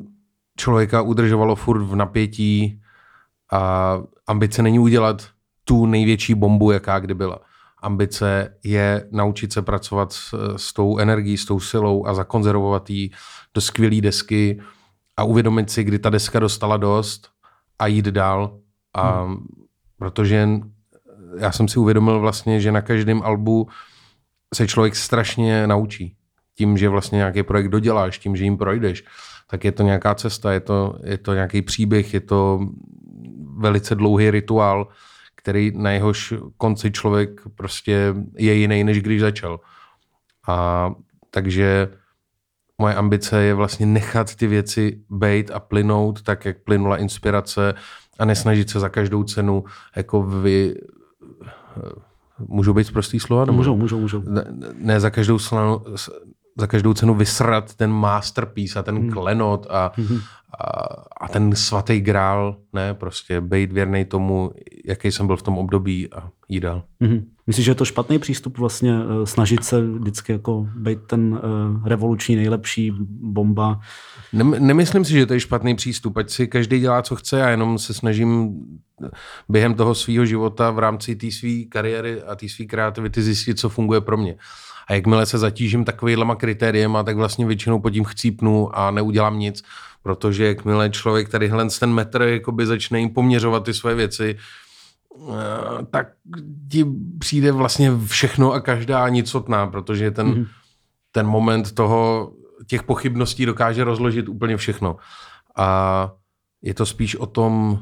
člověka 0.57 1.01
udržovalo 1.01 1.55
furt 1.55 1.83
v 1.83 1.95
napětí 1.95 2.81
a 3.51 3.93
ambice 4.27 4.63
není 4.63 4.79
udělat 4.79 5.27
tu 5.63 5.85
největší 5.85 6.35
bombu, 6.35 6.71
jaká 6.71 6.99
kdy 6.99 7.13
byla. 7.13 7.39
Ambice 7.81 8.57
je 8.63 9.07
naučit 9.11 9.53
se 9.53 9.61
pracovat 9.61 10.13
s, 10.13 10.55
s 10.57 10.73
tou 10.73 10.97
energií, 10.97 11.37
s 11.37 11.45
tou 11.45 11.59
silou 11.59 12.05
a 12.05 12.13
zakonzervovat 12.13 12.89
ji 12.89 13.09
do 13.53 13.61
skvělé 13.61 14.01
desky 14.01 14.61
a 15.19 15.23
uvědomit 15.23 15.69
si, 15.69 15.83
kdy 15.83 15.99
ta 15.99 16.09
deska 16.09 16.39
dostala 16.39 16.77
dost 16.77 17.29
a 17.79 17.87
jít 17.87 18.05
dál 18.05 18.59
a 18.93 19.21
hmm. 19.21 19.37
protože 19.97 20.49
já 21.39 21.51
jsem 21.51 21.67
si 21.67 21.79
uvědomil 21.79 22.19
vlastně, 22.19 22.61
že 22.61 22.71
na 22.71 22.81
každém 22.81 23.21
albu 23.23 23.67
se 24.55 24.67
člověk 24.67 24.95
strašně 24.95 25.67
naučí. 25.67 26.15
Tím, 26.55 26.77
že 26.77 26.89
vlastně 26.89 27.15
nějaký 27.15 27.43
projekt 27.43 27.67
doděláš, 27.67 28.19
tím, 28.19 28.35
že 28.35 28.43
jim 28.43 28.57
projdeš, 28.57 29.03
tak 29.49 29.63
je 29.63 29.71
to 29.71 29.83
nějaká 29.83 30.15
cesta, 30.15 30.53
je 30.53 30.59
to, 30.59 30.99
je 31.03 31.17
to 31.17 31.33
nějaký 31.33 31.61
příběh, 31.61 32.13
je 32.13 32.19
to 32.19 32.59
velice 33.57 33.95
dlouhý 33.95 34.31
rituál, 34.31 34.87
který 35.35 35.71
na 35.75 35.91
jehož 35.91 36.33
konci 36.57 36.91
člověk 36.91 37.41
prostě 37.55 38.13
je 38.37 38.53
jiný, 38.53 38.83
než 38.83 39.01
když 39.01 39.21
začal. 39.21 39.59
A 40.47 40.89
takže 41.31 41.87
moje 42.79 42.95
ambice 42.95 43.43
je 43.43 43.53
vlastně 43.53 43.85
nechat 43.85 44.35
ty 44.35 44.47
věci 44.47 45.01
bejt 45.09 45.51
a 45.51 45.59
plynout 45.59 46.21
tak, 46.21 46.45
jak 46.45 46.57
plynula 46.63 46.97
inspirace 46.97 47.73
a 48.19 48.25
nesnažit 48.25 48.69
se 48.69 48.79
za 48.79 48.89
každou 48.89 49.23
cenu 49.23 49.63
jako 49.95 50.23
vy... 50.23 50.75
Můžou 52.47 52.73
být 52.73 52.91
prostý 52.91 53.19
slova? 53.19 53.45
Nebo? 53.45 53.57
Můžou, 53.57 53.77
můžou, 53.77 53.99
můžou. 53.99 54.21
Ne, 54.27 54.45
ne 54.73 54.99
za 54.99 55.09
každou 55.09 55.39
slanu, 55.39 55.81
za 56.59 56.67
každou 56.67 56.93
cenu 56.93 57.13
vysrat 57.13 57.75
ten 57.75 57.91
masterpiece 57.91 58.79
a 58.79 58.83
ten 58.83 58.97
hmm. 58.97 59.11
klenot 59.11 59.67
a, 59.69 59.91
hmm. 59.95 60.19
a, 60.59 60.69
a 61.21 61.27
ten 61.27 61.55
svatý 61.55 62.01
grál, 62.01 62.57
ne, 62.73 62.93
prostě 62.93 63.41
být 63.41 63.71
věrný 63.71 64.05
tomu, 64.05 64.51
jaký 64.85 65.11
jsem 65.11 65.27
byl 65.27 65.37
v 65.37 65.43
tom 65.43 65.57
období 65.57 66.13
a 66.13 66.29
jít 66.49 66.59
dál. 66.59 66.83
Hmm. 67.01 67.25
Myslíš, 67.49 67.65
že 67.65 67.71
je 67.71 67.75
to 67.75 67.85
špatný 67.85 68.19
přístup 68.19 68.57
vlastně 68.57 68.93
uh, 68.93 69.23
snažit 69.23 69.63
se 69.63 69.81
vždycky 69.81 70.31
jako 70.31 70.67
být 70.75 70.99
ten 71.07 71.33
uh, 71.33 71.87
revoluční 71.87 72.35
nejlepší 72.35 72.91
bomba? 73.21 73.79
Nemyslím 74.59 75.05
si, 75.05 75.13
že 75.13 75.25
to 75.25 75.33
je 75.33 75.39
špatný 75.39 75.75
přístup, 75.75 76.17
ať 76.17 76.29
si 76.29 76.47
každý 76.47 76.79
dělá, 76.79 77.01
co 77.01 77.15
chce 77.15 77.43
a 77.43 77.49
jenom 77.49 77.77
se 77.77 77.93
snažím 77.93 78.59
během 79.49 79.73
toho 79.73 79.95
svého 79.95 80.25
života 80.25 80.71
v 80.71 80.79
rámci 80.79 81.15
té 81.15 81.31
své 81.31 81.63
kariéry 81.69 82.21
a 82.21 82.35
té 82.35 82.49
své 82.49 82.65
kreativity 82.65 83.21
zjistit, 83.21 83.59
co 83.59 83.69
funguje 83.69 84.01
pro 84.01 84.17
mě. 84.17 84.35
A 84.87 84.93
jakmile 84.93 85.25
se 85.25 85.37
zatížím 85.37 85.85
takovýhlema 85.85 86.35
kritériema, 86.35 87.03
tak 87.03 87.15
vlastně 87.15 87.45
většinou 87.45 87.79
pod 87.79 87.89
tím 87.89 88.03
chcípnu 88.03 88.77
a 88.77 88.91
neudělám 88.91 89.39
nic, 89.39 89.63
protože 90.03 90.45
jakmile 90.45 90.89
člověk 90.89 91.29
tadyhle 91.29 91.67
ten 91.79 91.93
metr 91.93 92.21
jakoby 92.21 92.65
začne 92.65 92.99
jim 92.99 93.09
poměřovat 93.09 93.63
ty 93.63 93.73
své 93.73 93.95
věci, 93.95 94.35
eh, 94.37 94.68
tak 95.91 96.07
ti 96.71 96.85
přijde 97.19 97.51
vlastně 97.51 97.91
všechno 98.05 98.51
a 98.51 98.59
každá 98.59 99.09
nicotná, 99.09 99.67
protože 99.67 100.11
ten, 100.11 100.33
mm-hmm. 100.33 100.47
ten 101.11 101.27
moment 101.27 101.71
toho, 101.71 102.31
těch 102.67 102.83
pochybností 102.83 103.45
dokáže 103.45 103.83
rozložit 103.83 104.29
úplně 104.29 104.57
všechno. 104.57 104.97
A 105.57 106.11
je 106.61 106.73
to 106.73 106.85
spíš 106.85 107.15
o 107.15 107.25
tom 107.25 107.79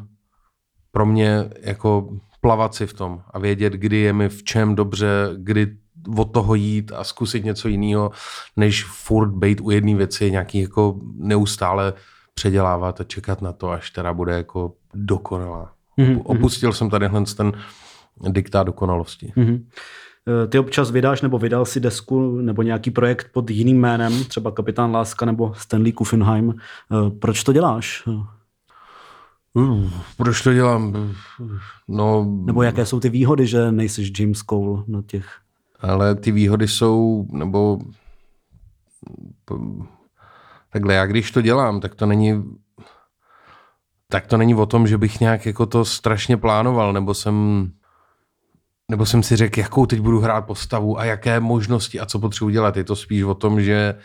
pro 0.92 1.06
mě 1.06 1.50
jako 1.62 2.10
plavat 2.42 2.76
si 2.76 2.88
v 2.88 2.94
tom 2.94 3.22
a 3.32 3.40
vědět, 3.40 3.74
kdy 3.74 3.98
je 3.98 4.14
mi 4.14 4.30
v 4.30 4.44
čem 4.44 4.76
dobře, 4.76 5.30
kdy 5.38 5.78
od 6.18 6.34
toho 6.34 6.56
jít 6.56 6.92
a 6.92 7.04
zkusit 7.04 7.46
něco 7.46 7.68
jiného, 7.68 8.12
než 8.56 8.86
furt 8.86 9.30
být 9.30 9.62
u 9.62 9.70
jedné 9.72 9.96
věci, 9.96 10.32
nějaký 10.32 10.62
jako 10.62 11.00
neustále 11.16 11.94
předělávat 12.34 13.02
a 13.02 13.04
čekat 13.04 13.42
na 13.42 13.54
to, 13.54 13.70
až 13.70 13.92
teda 13.92 14.14
bude 14.14 14.34
jako 14.34 14.74
dokonalá. 14.94 15.77
Mm-hmm. 15.98 16.22
Opustil 16.24 16.74
jsem 16.74 16.90
tady 16.90 17.10
ten 17.38 17.52
diktát 18.30 18.68
dokonalosti. 18.68 19.34
Mm-hmm. 19.38 19.64
Ty 20.50 20.60
občas 20.60 20.92
vydáš 20.92 21.22
nebo 21.22 21.40
vydal 21.40 21.66
si 21.66 21.80
desku 21.80 22.36
nebo 22.42 22.62
nějaký 22.62 22.92
projekt 22.92 23.28
pod 23.34 23.50
jiným 23.50 23.80
jménem, 23.80 24.24
třeba 24.24 24.52
Kapitán 24.52 24.92
Láska 24.92 25.26
nebo 25.26 25.54
Stanley 25.58 25.92
Kuffenheim. 25.92 26.54
Eh, 26.54 27.10
proč 27.10 27.44
to 27.44 27.54
děláš? 27.54 28.04
Uh, 29.54 29.90
proč 30.18 30.42
to 30.42 30.54
dělám? 30.54 31.14
No, 31.88 32.26
nebo 32.46 32.64
jaké 32.64 32.86
jsou 32.86 33.00
ty 33.00 33.10
výhody, 33.10 33.48
že 33.48 33.72
nejsiš 33.72 34.20
James 34.20 34.40
Cole 34.40 34.84
na 34.88 35.02
těch 35.02 35.26
ale 35.80 36.16
ty 36.16 36.32
výhody 36.32 36.68
jsou, 36.68 37.28
nebo 37.32 37.80
takhle, 40.70 40.94
já 40.94 41.06
když 41.06 41.32
to 41.32 41.42
dělám, 41.42 41.80
tak 41.80 41.96
to 41.96 42.06
není 42.06 42.44
tak 44.12 44.28
to 44.28 44.38
není 44.38 44.56
o 44.56 44.66
tom, 44.66 44.88
že 44.88 44.98
bych 44.98 45.20
nějak 45.20 45.46
jako 45.46 45.66
to 45.66 45.86
strašně 45.86 46.38
plánoval, 46.38 46.94
nebo 46.94 47.14
jsem 47.14 47.68
nebo 48.92 49.06
jsem 49.06 49.24
si 49.24 49.36
řekl, 49.36 49.60
jakou 49.60 49.86
teď 49.86 50.00
budu 50.00 50.20
hrát 50.20 50.42
postavu 50.42 51.00
a 51.00 51.06
jaké 51.06 51.40
možnosti 51.40 52.00
a 52.00 52.06
co 52.06 52.20
potřebuji 52.20 52.50
dělat. 52.50 52.78
Je 52.78 52.84
to 52.84 52.96
spíš 52.96 53.24
o 53.24 53.34
tom, 53.34 53.62
že 53.62 53.96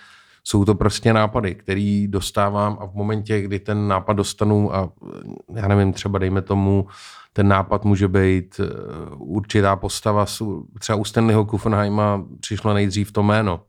jsou 0.44 0.64
to 0.64 0.74
prostě 0.74 1.12
nápady, 1.12 1.54
který 1.54 2.08
dostávám 2.08 2.78
a 2.80 2.86
v 2.86 2.94
momentě, 2.94 3.40
kdy 3.40 3.58
ten 3.58 3.88
nápad 3.88 4.12
dostanu 4.12 4.74
a 4.74 4.92
já 5.54 5.68
nevím, 5.68 5.92
třeba 5.92 6.18
dejme 6.18 6.42
tomu 6.42 6.86
ten 7.32 7.48
nápad 7.48 7.84
může 7.84 8.08
být 8.08 8.60
eh, 8.60 8.66
určitá 9.18 9.76
postava, 9.76 10.26
třeba 10.78 10.96
u 10.96 11.04
Stanleyho 11.04 11.44
Kuffenheima 11.44 12.24
přišlo 12.40 12.74
nejdřív 12.74 13.12
to 13.12 13.22
jméno. 13.22 13.60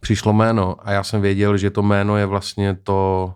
Přišlo 0.00 0.32
jméno 0.32 0.76
a 0.82 0.92
já 0.92 1.02
jsem 1.02 1.20
věděl, 1.20 1.56
že 1.56 1.70
to 1.70 1.82
jméno 1.82 2.16
je 2.16 2.26
vlastně 2.26 2.74
to, 2.82 3.32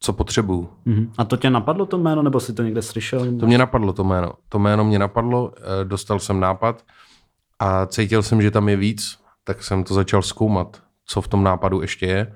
co 0.00 0.12
potřebuju. 0.12 0.68
Mm-hmm. 0.86 1.10
A 1.18 1.24
to 1.24 1.36
tě 1.36 1.50
napadlo 1.50 1.86
to 1.86 1.98
jméno, 1.98 2.22
nebo 2.22 2.40
si 2.40 2.52
to 2.52 2.62
někde 2.62 2.82
slyšel? 2.82 3.38
To 3.40 3.46
mě 3.46 3.58
napadlo 3.58 3.92
to 3.92 4.04
jméno. 4.04 4.32
To 4.48 4.58
jméno 4.58 4.84
mě 4.84 4.98
napadlo, 4.98 5.52
eh, 5.56 5.84
dostal 5.84 6.18
jsem 6.18 6.40
nápad 6.40 6.84
a 7.58 7.86
cítil 7.86 8.22
jsem, 8.22 8.42
že 8.42 8.50
tam 8.50 8.68
je 8.68 8.76
víc, 8.76 9.18
tak 9.44 9.62
jsem 9.62 9.84
to 9.84 9.94
začal 9.94 10.22
zkoumat, 10.22 10.82
co 11.06 11.20
v 11.20 11.28
tom 11.28 11.44
nápadu 11.44 11.80
ještě 11.80 12.06
je. 12.06 12.34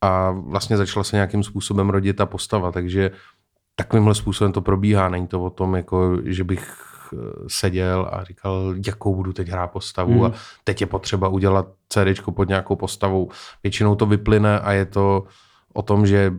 A 0.00 0.30
vlastně 0.30 0.76
začala 0.76 1.04
se 1.04 1.16
nějakým 1.16 1.42
způsobem 1.42 1.90
rodit 1.90 2.16
ta 2.16 2.26
postava, 2.26 2.72
takže 2.72 3.10
takovýmhle 3.76 4.14
způsobem 4.14 4.52
to 4.52 4.60
probíhá. 4.60 5.08
Není 5.08 5.26
to 5.26 5.44
o 5.44 5.50
tom, 5.50 5.76
jako, 5.76 6.16
že 6.24 6.44
bych 6.44 6.74
eh, 7.12 7.16
seděl 7.48 8.08
a 8.12 8.24
říkal, 8.24 8.74
jakou 8.86 9.14
budu 9.14 9.32
teď 9.32 9.48
hrát 9.48 9.66
postavu 9.66 10.12
hmm. 10.12 10.24
a 10.24 10.32
teď 10.64 10.80
je 10.80 10.86
potřeba 10.86 11.28
udělat 11.28 11.66
CD 11.88 12.22
pod 12.30 12.48
nějakou 12.48 12.76
postavou. 12.76 13.30
Většinou 13.62 13.94
to 13.94 14.06
vyplyne 14.06 14.60
a 14.60 14.72
je 14.72 14.86
to 14.86 15.26
o 15.74 15.82
tom, 15.82 16.06
že 16.06 16.34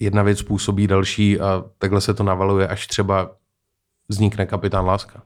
jedna 0.00 0.22
věc 0.22 0.38
způsobí 0.38 0.86
další 0.86 1.40
a 1.40 1.64
takhle 1.78 2.00
se 2.00 2.14
to 2.14 2.22
navaluje, 2.22 2.68
až 2.68 2.86
třeba 2.86 3.30
vznikne 4.08 4.46
kapitán 4.46 4.86
Láska. 4.86 5.22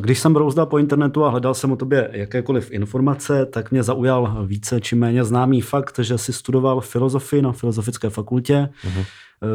Když 0.00 0.18
jsem 0.18 0.32
brouzdal 0.32 0.66
po 0.66 0.78
internetu 0.78 1.24
a 1.24 1.30
hledal 1.30 1.54
jsem 1.54 1.72
o 1.72 1.76
tobě 1.76 2.10
jakékoliv 2.12 2.70
informace, 2.70 3.46
tak 3.46 3.70
mě 3.70 3.82
zaujal 3.82 4.46
více 4.46 4.80
či 4.80 4.96
méně 4.96 5.24
známý 5.24 5.60
fakt, 5.60 5.98
že 5.98 6.18
jsi 6.18 6.32
studoval 6.32 6.80
filozofii 6.80 7.42
na 7.42 7.52
Filozofické 7.52 8.10
fakultě. 8.10 8.68
Uh-huh. 8.84 9.04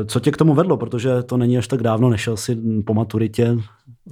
Co 0.06 0.20
tě 0.20 0.32
k 0.32 0.38
tomu 0.38 0.54
vedlo? 0.54 0.78
Protože 0.78 1.24
to 1.24 1.38
není 1.38 1.58
až 1.58 1.68
tak 1.68 1.84
dávno, 1.84 2.10
nešel 2.10 2.38
si 2.38 2.58
po 2.86 2.94
maturitě. 2.94 3.58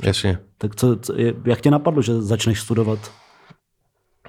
Jasně. 0.03 0.39
Tak 0.58 0.75
co, 0.75 0.98
jak 1.46 1.62
tě 1.62 1.72
napadlo, 1.72 2.01
že 2.01 2.22
začneš 2.22 2.62
studovat 2.62 3.12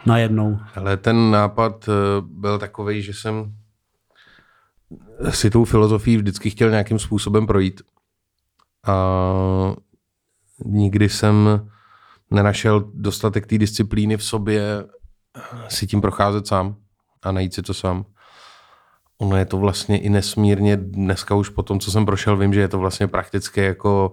najednou? 0.06 0.58
Ale 0.74 0.96
ten 0.96 1.30
nápad 1.30 1.88
eh, 1.88 1.92
byl 2.20 2.58
takový, 2.58 3.02
že 3.02 3.14
jsem 3.14 3.54
si 5.30 5.50
tou 5.50 5.64
filozofií 5.64 6.16
vždycky 6.16 6.50
chtěl 6.50 6.70
nějakým 6.70 6.98
způsobem 6.98 7.46
projít. 7.46 7.82
A 8.86 8.96
nikdy 10.64 11.08
jsem 11.08 11.68
nenašel 12.30 12.90
dostatek 12.94 13.46
té 13.46 13.58
disciplíny 13.58 14.16
v 14.16 14.24
sobě 14.24 14.84
si 15.68 15.86
tím 15.86 16.00
procházet 16.00 16.46
sám 16.46 16.76
a 17.22 17.32
najít 17.32 17.54
si 17.54 17.62
to 17.62 17.74
sám. 17.74 18.04
Ono 19.18 19.36
je 19.36 19.44
to 19.44 19.58
vlastně 19.58 19.98
i 19.98 20.10
nesmírně, 20.10 20.76
dneska 20.76 21.34
už 21.34 21.48
po 21.48 21.62
tom, 21.62 21.80
co 21.80 21.90
jsem 21.90 22.06
prošel, 22.06 22.36
vím, 22.36 22.54
že 22.54 22.60
je 22.60 22.68
to 22.68 22.78
vlastně 22.78 23.06
prakticky 23.06 23.60
jako, 23.60 24.12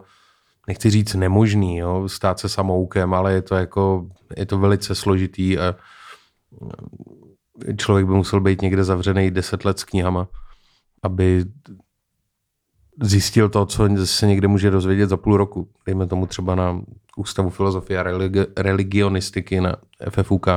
nechci 0.69 0.89
říct 0.89 1.13
nemožný, 1.13 1.77
jo, 1.77 2.09
stát 2.09 2.39
se 2.39 2.49
samoukem, 2.49 3.13
ale 3.13 3.33
je 3.33 3.41
to 3.41 3.55
jako, 3.55 4.07
je 4.37 4.45
to 4.45 4.57
velice 4.57 4.95
složitý 4.95 5.57
a 5.57 5.75
člověk 7.77 8.07
by 8.07 8.13
musel 8.13 8.41
být 8.41 8.61
někde 8.61 8.83
zavřený 8.83 9.31
deset 9.31 9.65
let 9.65 9.79
s 9.79 9.83
knihama, 9.83 10.27
aby 11.03 11.45
zjistil 13.01 13.49
to, 13.49 13.65
co 13.65 13.89
se 14.05 14.27
někde 14.27 14.47
může 14.47 14.71
dozvědět 14.71 15.09
za 15.09 15.17
půl 15.17 15.37
roku. 15.37 15.69
Dejme 15.85 16.07
tomu 16.07 16.25
třeba 16.25 16.55
na 16.55 16.81
Ústavu 17.17 17.49
filozofie 17.49 17.99
a 17.99 18.03
religi- 18.03 18.47
religionistiky 18.57 19.61
na 19.61 19.75
FFUK. 20.09 20.47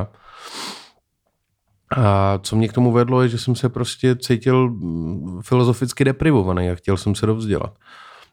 A 1.97 2.39
co 2.43 2.55
mě 2.55 2.67
k 2.67 2.73
tomu 2.73 2.91
vedlo, 2.91 3.21
je, 3.21 3.29
že 3.29 3.37
jsem 3.37 3.55
se 3.55 3.69
prostě 3.69 4.15
cítil 4.15 4.69
mm, 4.69 5.41
filozoficky 5.41 6.03
deprivovaný 6.03 6.69
a 6.69 6.75
chtěl 6.75 6.97
jsem 6.97 7.15
se 7.15 7.25
dovzdělat. 7.25 7.77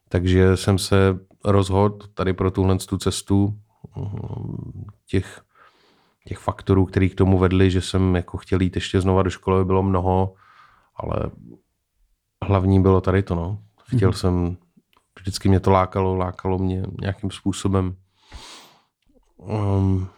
Takže 0.08 0.56
jsem 0.56 0.78
se 0.78 1.29
rozhodl 1.44 1.98
tady 2.14 2.32
pro 2.32 2.50
tuhle 2.50 2.78
tu 2.78 2.98
cestu 2.98 3.58
těch, 5.06 5.40
těch 6.24 6.38
faktorů, 6.38 6.86
který 6.86 7.10
k 7.10 7.14
tomu 7.14 7.38
vedli, 7.38 7.70
že 7.70 7.80
jsem 7.80 8.16
jako 8.16 8.38
chtěl 8.38 8.60
jít 8.60 8.74
ještě 8.74 9.00
znova 9.00 9.22
do 9.22 9.30
školy, 9.30 9.64
bylo 9.64 9.82
mnoho, 9.82 10.34
ale 10.96 11.30
hlavní 12.44 12.82
bylo 12.82 13.00
tady 13.00 13.22
to, 13.22 13.34
no. 13.34 13.58
Chtěl 13.96 14.10
mm-hmm. 14.10 14.14
jsem, 14.14 14.56
vždycky 15.18 15.48
mě 15.48 15.60
to 15.60 15.70
lákalo, 15.70 16.14
lákalo 16.14 16.58
mě 16.58 16.82
nějakým 17.00 17.30
způsobem 17.30 17.96
um, 19.36 20.08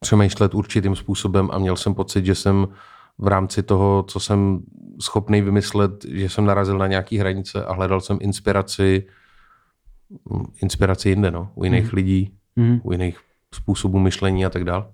přemýšlet 0.00 0.54
určitým 0.54 0.96
způsobem 0.96 1.48
a 1.52 1.58
měl 1.58 1.76
jsem 1.76 1.94
pocit, 1.94 2.26
že 2.26 2.34
jsem 2.34 2.68
v 3.18 3.28
rámci 3.28 3.62
toho, 3.62 4.04
co 4.08 4.20
jsem 4.20 4.62
schopný 5.00 5.40
vymyslet, 5.40 6.04
že 6.04 6.28
jsem 6.28 6.44
narazil 6.44 6.78
na 6.78 6.86
nějaké 6.86 7.18
hranice 7.20 7.64
a 7.64 7.72
hledal 7.72 8.00
jsem 8.00 8.18
inspiraci, 8.20 9.06
inspiraci 10.62 11.08
jinde, 11.08 11.30
no, 11.30 11.50
u 11.54 11.64
jiných 11.64 11.84
mm. 11.84 11.90
lidí, 11.92 12.34
mm. 12.56 12.80
u 12.82 12.92
jiných 12.92 13.18
způsobů 13.54 13.98
myšlení 13.98 14.46
a 14.46 14.50
tak 14.50 14.64
dále. 14.64 14.84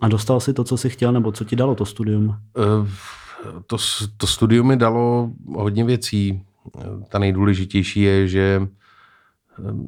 A 0.00 0.08
dostal 0.08 0.40
si 0.40 0.52
to, 0.52 0.64
co 0.64 0.76
jsi 0.76 0.90
chtěl, 0.90 1.12
nebo 1.12 1.32
co 1.32 1.44
ti 1.44 1.56
dalo 1.56 1.74
to 1.74 1.86
studium? 1.86 2.28
Uh, 2.28 2.88
to, 3.66 3.76
to 4.16 4.26
studium 4.26 4.66
mi 4.66 4.76
dalo 4.76 5.30
hodně 5.54 5.84
věcí. 5.84 6.44
Ta 7.08 7.18
nejdůležitější 7.18 8.00
je, 8.00 8.28
že 8.28 8.68
ehm, 9.58 9.86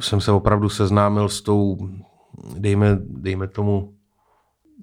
jsem 0.00 0.20
se 0.20 0.32
opravdu 0.32 0.68
seznámil 0.68 1.28
s 1.28 1.42
tou, 1.42 1.88
dejme, 2.58 2.98
dejme 3.00 3.48
tomu, 3.48 3.94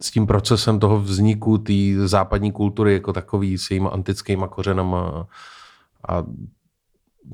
s 0.02 0.12
tím 0.12 0.28
procesem 0.28 0.80
toho 0.80 1.00
vzniku 1.00 1.58
té 1.58 1.74
západní 2.06 2.52
kultury 2.52 2.94
jako 2.94 3.14
takový, 3.14 3.58
s 3.58 3.72
jejíma 3.72 3.90
antickýma 3.90 4.48
kořenama 4.48 5.28
a 6.10 6.24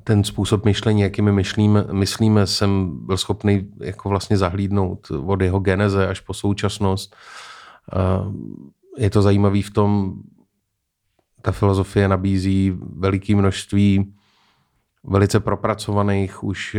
ten 0.03 0.23
způsob 0.23 0.65
myšlení, 0.65 1.01
jakými 1.01 1.31
myšlíme, 1.31 1.85
myslíme, 1.91 2.47
jsem 2.47 2.99
byl 3.05 3.17
schopný 3.17 3.71
jako 3.79 4.09
vlastně 4.09 4.37
zahlídnout 4.37 5.11
od 5.25 5.41
jeho 5.41 5.59
geneze 5.59 6.07
až 6.07 6.19
po 6.19 6.33
současnost. 6.33 7.15
Je 8.97 9.09
to 9.09 9.21
zajímavé 9.21 9.61
v 9.61 9.69
tom, 9.69 10.13
ta 11.41 11.51
filozofie 11.51 12.07
nabízí 12.07 12.77
veliké 12.95 13.35
množství 13.35 14.13
velice 15.03 15.39
propracovaných 15.39 16.43
už 16.43 16.77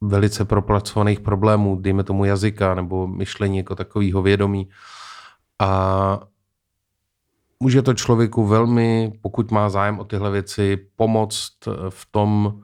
velice 0.00 0.44
propracovaných 0.44 1.20
problémů, 1.20 1.76
dejme 1.80 2.04
tomu 2.04 2.24
jazyka 2.24 2.74
nebo 2.74 3.06
myšlení 3.06 3.56
jako 3.58 3.74
takového 3.74 4.22
vědomí. 4.22 4.68
A 5.58 6.20
může 7.60 7.82
to 7.82 7.94
člověku 7.94 8.46
velmi, 8.46 9.12
pokud 9.22 9.50
má 9.50 9.68
zájem 9.68 9.98
o 9.98 10.04
tyhle 10.04 10.30
věci, 10.30 10.76
pomoct 10.96 11.52
v 11.88 12.06
tom 12.10 12.60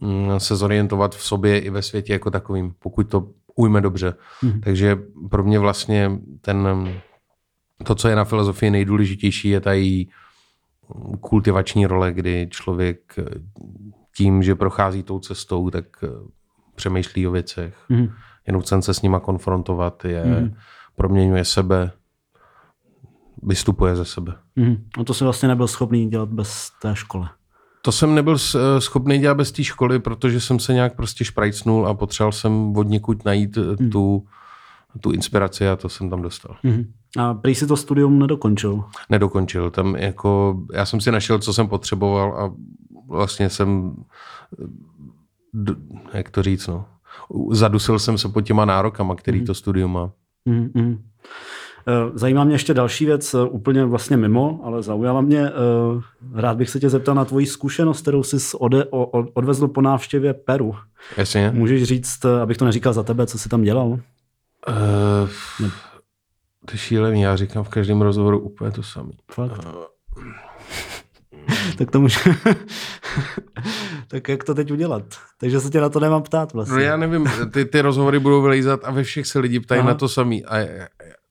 mm, 0.00 0.40
se 0.40 0.56
zorientovat 0.56 1.14
v 1.14 1.22
sobě 1.22 1.58
i 1.58 1.70
ve 1.70 1.82
světě 1.82 2.12
jako 2.12 2.30
takovým, 2.30 2.74
pokud 2.78 3.10
to 3.10 3.28
ujme 3.54 3.80
dobře. 3.80 4.14
Hmm. 4.40 4.60
Takže 4.60 4.98
pro 5.30 5.44
mě 5.44 5.58
vlastně 5.58 6.10
ten, 6.40 6.88
to, 7.84 7.94
co 7.94 8.08
je 8.08 8.16
na 8.16 8.24
filozofii 8.24 8.70
nejdůležitější, 8.70 9.48
je 9.48 9.60
ta 9.60 9.72
její 9.72 10.10
kultivační 11.20 11.86
role, 11.86 12.12
kdy 12.12 12.48
člověk 12.50 13.14
tím, 14.16 14.42
že 14.42 14.54
prochází 14.54 15.02
tou 15.02 15.18
cestou, 15.18 15.70
tak 15.70 15.84
přemýšlí 16.74 17.26
o 17.26 17.30
věcech, 17.30 17.74
mm. 17.88 18.08
je 18.46 18.52
nucen 18.52 18.82
se 18.82 18.94
s 18.94 19.02
nima 19.02 19.20
konfrontovat, 19.20 20.04
je, 20.04 20.24
mm. 20.24 20.54
proměňuje 20.96 21.44
sebe, 21.44 21.90
vystupuje 23.42 23.96
ze 23.96 24.04
sebe. 24.04 24.34
Mm. 24.56 24.76
A 25.00 25.04
to 25.04 25.14
jsem 25.14 25.24
vlastně 25.24 25.48
nebyl 25.48 25.66
schopný 25.66 26.10
dělat 26.10 26.28
bez 26.28 26.70
té 26.82 26.96
školy. 26.96 27.26
To 27.82 27.92
jsem 27.92 28.14
nebyl 28.14 28.38
schopný 28.78 29.18
dělat 29.18 29.34
bez 29.34 29.52
té 29.52 29.64
školy, 29.64 29.98
protože 29.98 30.40
jsem 30.40 30.58
se 30.58 30.72
nějak 30.72 30.96
prostě 30.96 31.24
šprajcnul 31.24 31.86
a 31.86 31.94
potřeboval 31.94 32.32
jsem 32.32 32.76
od 32.76 32.88
někud 32.88 33.24
najít 33.24 33.56
mm. 33.56 33.90
tu, 33.90 34.26
tu 35.00 35.10
inspiraci 35.10 35.68
a 35.68 35.76
to 35.76 35.88
jsem 35.88 36.10
tam 36.10 36.22
dostal. 36.22 36.56
Mm. 36.62 36.84
A 37.18 37.34
prý 37.34 37.54
si 37.54 37.66
to 37.66 37.76
studium 37.76 38.18
nedokončil? 38.18 38.84
Nedokončil. 39.10 39.70
Tam 39.70 39.96
jako, 39.96 40.60
já 40.72 40.86
jsem 40.86 41.00
si 41.00 41.10
našel, 41.10 41.38
co 41.38 41.52
jsem 41.52 41.68
potřeboval 41.68 42.40
a 42.40 42.54
vlastně 43.08 43.50
jsem 43.50 43.96
jak 46.12 46.30
to 46.30 46.42
říct, 46.42 46.66
no, 46.66 46.84
zadusil 47.50 47.98
jsem 47.98 48.18
se 48.18 48.28
pod 48.28 48.40
těma 48.40 48.64
nárokama, 48.64 49.14
který 49.14 49.40
mm. 49.40 49.46
to 49.46 49.54
studium 49.54 49.92
má. 49.92 50.10
Mm-hmm. 50.48 50.98
Zajímá 52.14 52.44
mě 52.44 52.54
ještě 52.54 52.74
další 52.74 53.06
věc, 53.06 53.34
eh, 53.34 53.42
úplně 53.42 53.84
vlastně 53.84 54.16
mimo, 54.16 54.60
ale 54.64 54.82
zaujala 54.82 55.20
mě. 55.20 55.48
Eh, 55.48 55.52
rád 56.34 56.56
bych 56.56 56.70
se 56.70 56.80
tě 56.80 56.90
zeptal 56.90 57.14
na 57.14 57.24
tvoji 57.24 57.46
zkušenost, 57.46 58.02
kterou 58.02 58.22
jsi 58.22 58.36
ode, 58.58 58.84
odvezl 59.34 59.68
po 59.68 59.80
návštěvě 59.80 60.34
Peru. 60.34 60.76
Jasně. 61.16 61.50
Můžeš 61.54 61.82
říct, 61.82 62.24
abych 62.24 62.56
to 62.56 62.64
neříkal 62.64 62.92
za 62.92 63.02
tebe, 63.02 63.26
co 63.26 63.38
jsi 63.38 63.48
tam 63.48 63.62
dělal? 63.62 63.86
Uh, 63.88 64.00
ne. 65.60 65.70
To 66.64 66.72
je 66.72 66.78
šílený, 66.78 67.22
já 67.22 67.36
říkám 67.36 67.64
v 67.64 67.68
každém 67.68 68.02
rozhovoru 68.02 68.38
úplně 68.38 68.70
to 68.70 68.82
samé. 68.82 69.10
Fakt? 69.32 69.66
Uh, 69.66 70.24
tak 71.78 71.90
to 71.90 72.00
může... 72.00 72.20
tak 74.08 74.28
jak 74.28 74.44
to 74.44 74.54
teď 74.54 74.70
udělat? 74.70 75.02
Takže 75.38 75.60
se 75.60 75.70
tě 75.70 75.80
na 75.80 75.88
to 75.88 76.00
nemám 76.00 76.22
ptát 76.22 76.52
vlastně. 76.52 76.74
No 76.74 76.80
já 76.80 76.96
nevím, 76.96 77.26
ty, 77.52 77.64
ty 77.64 77.80
rozhovory 77.80 78.18
budou 78.18 78.42
vylejzat 78.42 78.80
a 78.84 78.90
ve 78.90 79.02
všech 79.02 79.26
se 79.26 79.38
lidi 79.38 79.60
ptají 79.60 79.80
Aha. 79.80 79.88
na 79.88 79.94
to 79.94 80.08
samý. 80.08 80.44
A, 80.44 80.56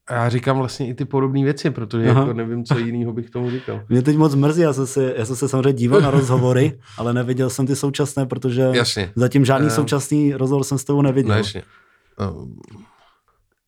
a 0.07 0.13
já 0.13 0.29
říkám 0.29 0.57
vlastně 0.57 0.87
i 0.87 0.93
ty 0.93 1.05
podobné 1.05 1.43
věci, 1.43 1.69
protože 1.69 2.05
jako 2.05 2.33
nevím, 2.33 2.65
co 2.65 2.79
jiného 2.79 3.13
bych 3.13 3.29
tomu 3.29 3.51
říkal. 3.51 3.81
Mě 3.89 4.01
teď 4.01 4.17
moc 4.17 4.35
mrzí, 4.35 4.61
já 4.61 4.73
jsem, 4.73 4.87
se, 4.87 5.13
já 5.17 5.25
jsem 5.25 5.35
se 5.35 5.49
samozřejmě 5.49 5.73
díval 5.73 6.01
na 6.01 6.11
rozhovory, 6.11 6.79
ale 6.97 7.13
neviděl 7.13 7.49
jsem 7.49 7.67
ty 7.67 7.75
současné, 7.75 8.25
protože 8.25 8.61
jasně. 8.73 9.11
zatím 9.15 9.45
žádný 9.45 9.67
uh, 9.67 9.73
současný 9.73 10.33
rozhovor 10.33 10.63
jsem 10.63 10.77
s 10.77 10.83
tebou 10.83 11.01
neviděl. 11.01 11.31
No, 11.31 11.37
jasně. 11.37 11.63
Uh, 12.31 12.47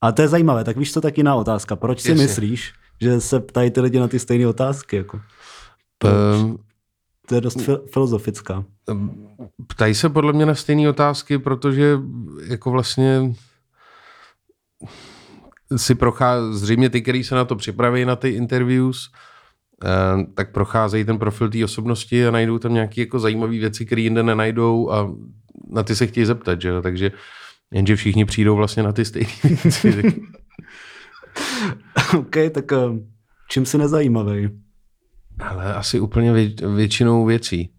a 0.01 0.11
to 0.11 0.21
je 0.21 0.27
zajímavé, 0.27 0.63
tak 0.63 0.77
víš, 0.77 0.93
co 0.93 1.01
tak 1.01 1.17
jiná 1.17 1.35
otázka. 1.35 1.75
Proč 1.75 2.01
si 2.01 2.09
jasně. 2.09 2.23
myslíš, 2.23 2.73
že 3.01 3.21
se 3.21 3.39
ptají 3.39 3.71
ty 3.71 3.81
lidi 3.81 3.99
na 3.99 4.07
ty 4.07 4.19
stejné 4.19 4.47
otázky? 4.47 4.95
Jako? 4.95 5.21
Um, 6.03 6.57
to 7.27 7.35
je 7.35 7.41
dost 7.41 7.59
filozofická. 7.93 8.63
Ptají 9.67 9.95
se 9.95 10.09
podle 10.09 10.33
mě 10.33 10.45
na 10.45 10.55
stejné 10.55 10.89
otázky, 10.89 11.37
protože 11.37 11.99
jako 12.47 12.71
vlastně 12.71 13.33
si 15.75 15.95
prochází, 15.95 16.57
zřejmě 16.57 16.89
ty, 16.89 17.01
který 17.01 17.23
se 17.23 17.35
na 17.35 17.45
to 17.45 17.55
připraví 17.55 18.05
na 18.05 18.15
ty 18.15 18.29
interviews, 18.29 19.11
eh, 19.83 20.25
tak 20.33 20.51
procházejí 20.51 21.05
ten 21.05 21.19
profil 21.19 21.49
té 21.49 21.63
osobnosti 21.63 22.27
a 22.27 22.31
najdou 22.31 22.59
tam 22.59 22.73
nějaké 22.73 23.01
jako 23.01 23.19
zajímavé 23.19 23.57
věci, 23.57 23.85
které 23.85 24.01
jinde 24.01 24.23
nenajdou 24.23 24.91
a 24.91 25.13
na 25.69 25.83
ty 25.83 25.95
se 25.95 26.07
chtějí 26.07 26.25
zeptat, 26.25 26.61
že 26.61 26.69
jo? 26.69 26.81
takže 26.81 27.11
jenže 27.73 27.95
všichni 27.95 28.25
přijdou 28.25 28.55
vlastně 28.55 28.83
na 28.83 28.91
ty 28.91 29.05
stejné 29.05 29.31
věci. 29.43 30.21
OK, 32.17 32.35
tak 32.51 32.71
eh, 32.71 32.77
čím 33.49 33.65
si 33.65 33.77
nezajímavý? 33.77 34.49
Ale 35.39 35.73
asi 35.73 35.99
úplně 35.99 36.33
vě, 36.33 36.49
většinou 36.75 37.25
věcí. 37.25 37.73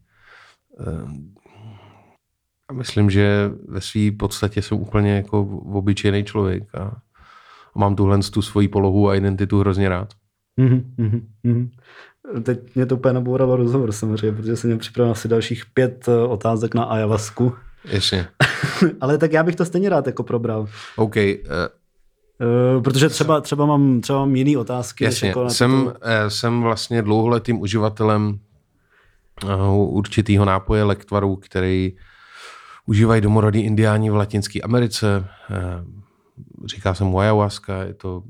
A 2.69 2.73
myslím, 2.73 3.11
že 3.11 3.51
ve 3.69 3.81
své 3.81 4.11
podstatě 4.19 4.63
jsem 4.63 4.79
úplně 4.79 5.17
jako 5.17 5.41
obyčejný 5.65 6.25
člověk 6.25 6.75
a 6.75 6.97
mám 7.75 7.97
tuhle 7.97 8.19
tu 8.19 8.43
svoji 8.43 8.69
polohu 8.69 9.09
a 9.09 9.15
identitu 9.15 9.61
hrozně 9.61 9.89
rád. 9.89 10.09
Mm-hmm, 10.61 10.83
mm-hmm. 11.45 11.69
Teď 12.43 12.75
mě 12.75 12.87
to 12.87 12.97
úplně 12.97 13.13
nabouralo 13.13 13.57
rozhovor 13.57 13.93
samozřejmě, 13.93 14.33
protože 14.33 14.57
jsem 14.57 14.69
měl 14.69 14.79
připravil 14.79 15.13
asi 15.13 15.29
dalších 15.29 15.63
pět 15.75 16.09
eh, 16.09 16.17
otázek 16.17 16.75
na 16.75 16.85
ayahuasku. 16.85 17.53
Jasně. 17.85 18.29
Ale 19.01 19.19
tak 19.19 19.33
já 19.33 19.43
bych 19.43 19.57
to 19.57 19.65
stejně 19.65 19.89
rád 19.89 20.07
jako 20.07 20.23
probral. 20.23 20.67
OK. 20.97 21.17
Uh, 21.17 21.23
uh, 22.77 22.83
protože 22.83 23.09
třeba, 23.09 23.41
třeba, 23.41 23.67
mám, 23.67 24.01
třeba 24.01 24.19
mám 24.19 24.37
jiný 24.37 24.57
otázky. 24.57 25.05
Jasně. 25.05 25.29
Jako 25.29 25.51
jsem, 25.51 25.93
to... 25.93 26.31
jsem 26.31 26.63
vlastně 26.63 27.03
dlouholetým 27.03 27.61
uživatelem 27.61 28.39
uh, 29.45 29.97
určitého 29.97 30.45
nápoje 30.45 30.85
lektvaru, 30.85 31.37
který 31.37 31.93
užívají 32.87 33.21
domorodí 33.21 33.61
indiáni 33.61 34.11
v 34.11 34.17
Latinské 34.17 34.61
Americe. 34.61 35.25
Říká 36.65 36.95
se 36.95 37.05
mu 37.05 37.19
ayahuasca, 37.19 37.83
je 37.83 37.95
to 37.95 38.23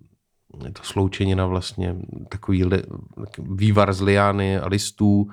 je 0.65 0.73
to 0.73 0.83
sloučenina 0.83 1.47
vlastně, 1.47 1.97
takový 2.29 2.65
li, 2.65 2.83
vývar 3.39 3.93
z 3.93 4.01
liány 4.01 4.59
a 4.59 4.69
listů. 4.69 5.29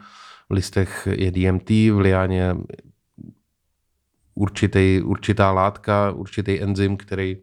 V 0.49 0.53
listech 0.53 1.07
je 1.11 1.31
DMT, 1.31 1.69
v 1.69 1.97
liáně 1.99 2.55
určitý, 4.35 5.01
určitá 5.01 5.51
látka, 5.51 6.11
určitý 6.11 6.61
enzym, 6.61 6.97
který 6.97 7.38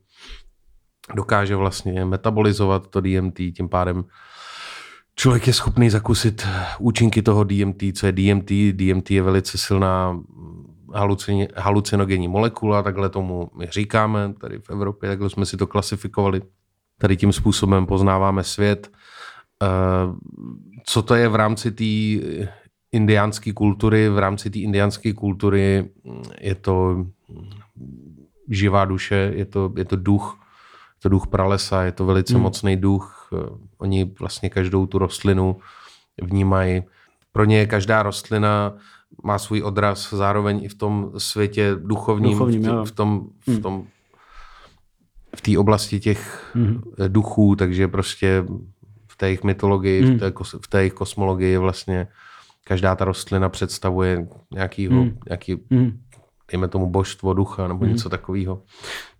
dokáže 1.14 1.56
vlastně 1.56 2.04
metabolizovat 2.04 2.86
to 2.86 3.00
DMT, 3.00 3.36
tím 3.36 3.68
pádem 3.68 4.04
člověk 5.14 5.46
je 5.46 5.52
schopný 5.52 5.90
zakusit 5.90 6.46
účinky 6.78 7.22
toho 7.22 7.44
DMT, 7.44 7.82
co 7.94 8.06
je 8.06 8.12
DMT. 8.12 8.50
DMT 8.72 9.10
je 9.10 9.22
velice 9.22 9.58
silná 9.58 10.20
halucinogenní 11.57 12.28
molekula, 12.28 12.83
takhle 12.83 13.09
tomu 13.09 13.50
my 13.59 13.66
říkáme, 13.66 14.35
tady 14.40 14.59
v 14.59 14.70
Evropě, 14.70 15.09
takhle 15.09 15.31
jsme 15.31 15.46
si 15.46 15.57
to 15.57 15.66
klasifikovali 15.66 16.42
tady 17.02 17.16
tím 17.16 17.33
způsobem 17.33 17.87
poznáváme 17.87 18.44
svět. 18.44 18.90
Eh, 19.62 19.66
co 20.85 21.02
to 21.02 21.14
je 21.14 21.28
v 21.28 21.35
rámci 21.35 21.70
té 21.70 22.52
indiánské 22.92 23.52
kultury? 23.52 24.09
V 24.09 24.18
rámci 24.18 24.50
té 24.50 24.59
indiánské 24.59 25.12
kultury 25.12 25.90
je 26.40 26.55
to 26.55 27.07
živá 28.48 28.85
duše, 28.85 29.33
je 29.35 29.44
to, 29.44 29.72
je 29.76 29.85
to 29.85 29.96
duch, 29.96 30.38
je 30.96 31.02
to 31.02 31.09
duch 31.09 31.26
pralesa, 31.26 31.83
je 31.83 31.92
to 31.92 32.07
velice 32.07 32.35
hmm. 32.35 32.42
mocný 32.42 32.76
duch. 32.76 33.31
Eh, 33.33 33.59
oni 33.78 34.14
vlastně 34.20 34.50
každou 34.50 34.87
tu 34.87 34.98
rostlinu 34.98 35.57
vnímají. 36.22 36.83
Pro 37.33 37.44
ně 37.44 37.66
každá 37.66 38.02
rostlina 38.02 38.74
má 39.25 39.38
svůj 39.38 39.62
odraz 39.62 40.12
zároveň 40.12 40.64
i 40.64 40.68
v 40.68 40.75
tom 40.75 41.12
světě 41.18 41.70
duchovním, 41.79 42.33
duchovním 42.33 42.62
v, 42.62 42.85
v 42.85 42.92
tom, 42.92 43.27
v 43.46 43.48
hmm. 43.48 43.62
tom 43.62 43.87
v 45.37 45.40
té 45.40 45.59
oblasti 45.59 46.01
těch 46.01 46.51
mm. 46.55 46.83
duchů, 47.09 47.57
takže 47.57 47.88
prostě 47.88 48.44
v 49.09 49.16
té 49.16 49.27
jejich 49.27 49.44
mytologii, 49.44 50.03
mm. 50.03 50.16
v, 50.16 50.20
té, 50.20 50.33
v 50.62 50.68
té 50.68 50.81
jejich 50.81 50.92
kosmologii 50.92 51.59
vlastně 51.59 52.09
každá 52.64 52.96
ta 52.96 53.05
rostlina 53.05 53.48
představuje 53.48 54.29
nějakýho, 54.53 55.05
mm. 55.05 55.18
nějaký, 55.29 55.57
mm. 55.70 56.01
Dejme 56.50 56.68
tomu 56.68 56.87
božstvo 56.87 57.35
ducha 57.35 57.68
nebo 57.68 57.85
mm. 57.85 57.90
něco 57.90 58.09
takového. 58.09 58.62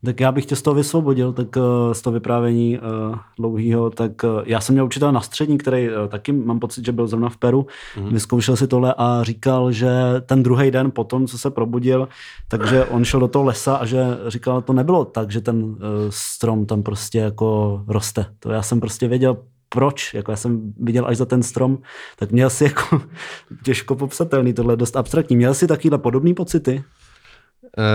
Tak 0.05 0.21
já 0.21 0.33
bych 0.33 0.47
tě 0.47 0.57
z 0.57 0.63
toho 0.63 0.75
vysvobodil, 0.75 1.33
tak 1.33 1.57
eh, 1.57 1.95
z 1.95 2.03
toho 2.03 2.15
vyprávění 2.15 2.79
uh, 2.79 3.19
dlouhého, 3.39 3.91
tak 3.91 4.25
uh, 4.25 4.31
já 4.45 4.61
jsem 4.61 4.73
měl 4.73 4.85
učitele 4.85 5.13
na 5.13 5.21
střední, 5.21 5.59
který 5.59 5.89
taky 6.09 6.33
mám 6.33 6.61
pocit, 6.61 6.85
že 6.85 6.93
byl 6.93 7.07
zrovna 7.07 7.29
v 7.29 7.37
Peru, 7.37 7.67
mm. 8.01 8.09
vyzkoušel 8.09 8.57
si 8.57 8.67
tohle 8.67 8.95
a 8.99 9.23
říkal, 9.23 9.73
že 9.73 9.91
ten 10.27 10.43
druhý 10.43 10.71
den 10.71 10.91
potom, 10.91 11.27
co 11.27 11.39
se 11.39 11.51
probudil, 11.51 12.09
takže 12.49 12.85
on 12.85 13.05
šel 13.05 13.21
do 13.21 13.29
toho 13.29 13.45
lesa 13.45 13.77
a 13.77 13.87
že 13.87 14.05
říkal, 14.27 14.63
to 14.63 14.73
nebylo 14.73 15.05
tak, 15.05 15.31
že 15.31 15.41
ten 15.41 15.77
strom 16.09 16.67
tam 16.67 16.83
prostě 16.83 17.19
jako 17.19 17.83
roste. 17.87 18.27
To 18.39 18.51
já 18.51 18.63
jsem 18.63 18.81
prostě 18.81 19.09
věděl, 19.09 19.37
proč, 19.73 20.15
jako 20.15 20.31
já 20.31 20.37
jsem 20.37 20.73
viděl 20.77 21.07
až 21.07 21.17
za 21.17 21.25
ten 21.25 21.43
strom, 21.43 21.79
tak 22.19 22.31
měl 22.31 22.51
si 22.51 22.65
jako 22.65 23.03
těžko 23.65 23.97
popsatelný, 23.97 24.53
tohle 24.53 24.77
dost 24.77 24.97
abstraktní. 24.97 25.37
Měl 25.37 25.55
si 25.55 25.67
takovýhle 25.67 25.99
podobný 25.99 26.35
pocity? 26.35 26.85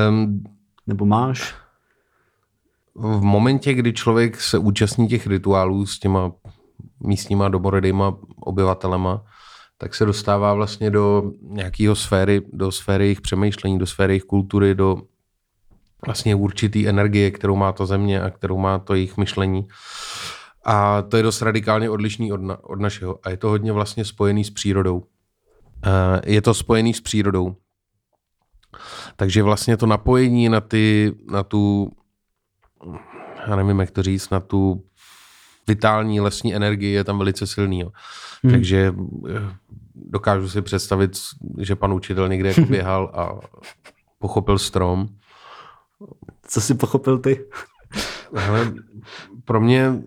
Um, 0.10 0.44
Nebo 0.88 1.06
máš? 1.06 1.56
v 2.98 3.22
momentě, 3.22 3.74
kdy 3.74 3.94
člověk 3.94 4.42
se 4.42 4.58
účastní 4.58 5.08
těch 5.08 5.28
rituálů 5.28 5.86
s 5.86 6.00
těma 6.00 6.32
místníma 7.00 7.50
domorodýma 7.50 8.18
obyvatelema, 8.40 9.26
tak 9.78 9.96
se 9.96 10.06
dostává 10.06 10.54
vlastně 10.54 10.92
do 10.92 11.32
nějakého 11.42 11.96
sféry, 11.96 12.42
do 12.54 12.72
sféry 12.72 13.04
jejich 13.04 13.22
přemýšlení, 13.22 13.80
do 13.80 13.86
sféry 13.86 14.14
jejich 14.14 14.24
kultury, 14.24 14.76
do 14.76 15.02
vlastně 16.06 16.36
určitý 16.36 16.88
energie, 16.88 17.32
kterou 17.32 17.56
má 17.56 17.72
ta 17.72 17.86
země 17.86 18.22
a 18.22 18.30
kterou 18.30 18.58
má 18.58 18.80
to 18.80 18.94
jejich 18.94 19.18
myšlení. 19.18 19.68
A 20.66 21.02
to 21.02 21.18
je 21.18 21.24
dost 21.24 21.42
radikálně 21.42 21.90
odlišný 21.90 22.32
od, 22.32 22.42
na, 22.42 22.64
od 22.64 22.80
našeho. 22.80 23.20
A 23.24 23.30
je 23.30 23.38
to 23.38 23.50
hodně 23.50 23.72
vlastně 23.72 24.06
spojený 24.06 24.44
s 24.44 24.50
přírodou. 24.50 25.04
Je 26.26 26.42
to 26.42 26.54
spojený 26.54 26.94
s 26.94 27.02
přírodou. 27.02 27.56
Takže 29.18 29.44
vlastně 29.44 29.78
to 29.78 29.86
napojení 29.86 30.50
na, 30.50 30.62
ty, 30.62 31.14
na 31.32 31.44
tu 31.44 31.92
já 33.48 33.56
nevím, 33.56 33.80
jak 33.80 33.92
to 33.92 34.04
říct, 34.04 34.30
na 34.30 34.40
tu 34.40 34.84
vitální 35.68 36.20
lesní 36.20 36.56
energii 36.56 36.94
je 36.94 37.04
tam 37.04 37.18
velice 37.18 37.48
silný. 37.48 37.80
Jo. 37.80 37.92
Hmm. 38.44 38.54
Takže 38.54 38.94
eh, 39.30 39.56
dokážu 39.96 40.50
si 40.50 40.62
představit, 40.62 41.18
že 41.58 41.76
pan 41.76 41.94
učitel 41.94 42.30
někde 42.30 42.50
jako 42.50 42.62
běhal 42.70 43.12
a 43.14 43.40
pochopil 44.20 44.58
strom. 44.58 45.08
Co 46.48 46.62
jsi 46.62 46.74
pochopil 46.74 47.18
ty? 47.18 47.46
Hele, 48.34 48.74
pro 49.46 49.62
mě 49.62 50.02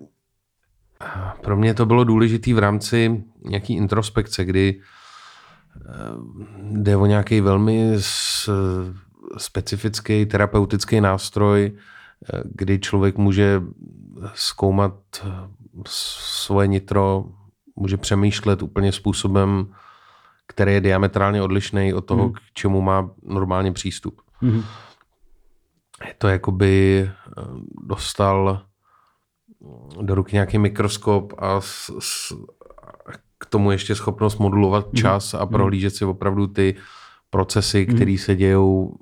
pro 1.40 1.56
mě 1.56 1.74
to 1.74 1.86
bylo 1.86 2.04
důležité 2.04 2.54
v 2.54 2.58
rámci 2.58 3.24
nějaký 3.44 3.74
introspekce, 3.74 4.44
kdy 4.44 4.80
jde 6.62 6.96
o 6.96 7.06
nějaký 7.06 7.40
velmi 7.40 7.96
specifický 9.36 10.26
terapeutický 10.26 11.00
nástroj, 11.00 11.72
kdy 12.44 12.78
člověk 12.78 13.18
může 13.18 13.62
zkoumat 14.34 14.94
svoje 15.86 16.66
nitro, 16.68 17.24
může 17.76 17.96
přemýšlet 17.96 18.62
úplně 18.62 18.92
způsobem, 18.92 19.74
který 20.46 20.72
je 20.72 20.80
diametrálně 20.80 21.42
odlišný 21.42 21.94
od 21.94 22.00
toho, 22.00 22.28
mm. 22.28 22.32
k 22.32 22.38
čemu 22.52 22.80
má 22.80 23.10
normálně 23.22 23.72
přístup. 23.72 24.20
Mm. 24.40 24.62
Je 26.06 26.14
to 26.18 26.28
jakoby 26.28 27.00
eh, 27.02 27.42
dostal 27.82 28.62
do 30.02 30.14
ruky 30.14 30.36
nějaký 30.36 30.58
mikroskop 30.58 31.32
a 31.38 31.60
s, 31.60 31.90
s, 31.98 32.32
k 33.40 33.46
tomu 33.46 33.70
ještě 33.70 33.94
schopnost 33.94 34.38
modulovat 34.38 34.86
mm. 34.86 34.96
čas 34.96 35.34
a 35.34 35.46
prohlížet 35.46 35.94
si 35.94 36.04
opravdu 36.04 36.46
ty 36.46 36.74
procesy, 37.30 37.86
mm. 37.88 37.94
které 37.94 38.16
se 38.18 38.36
dějou 38.36 38.94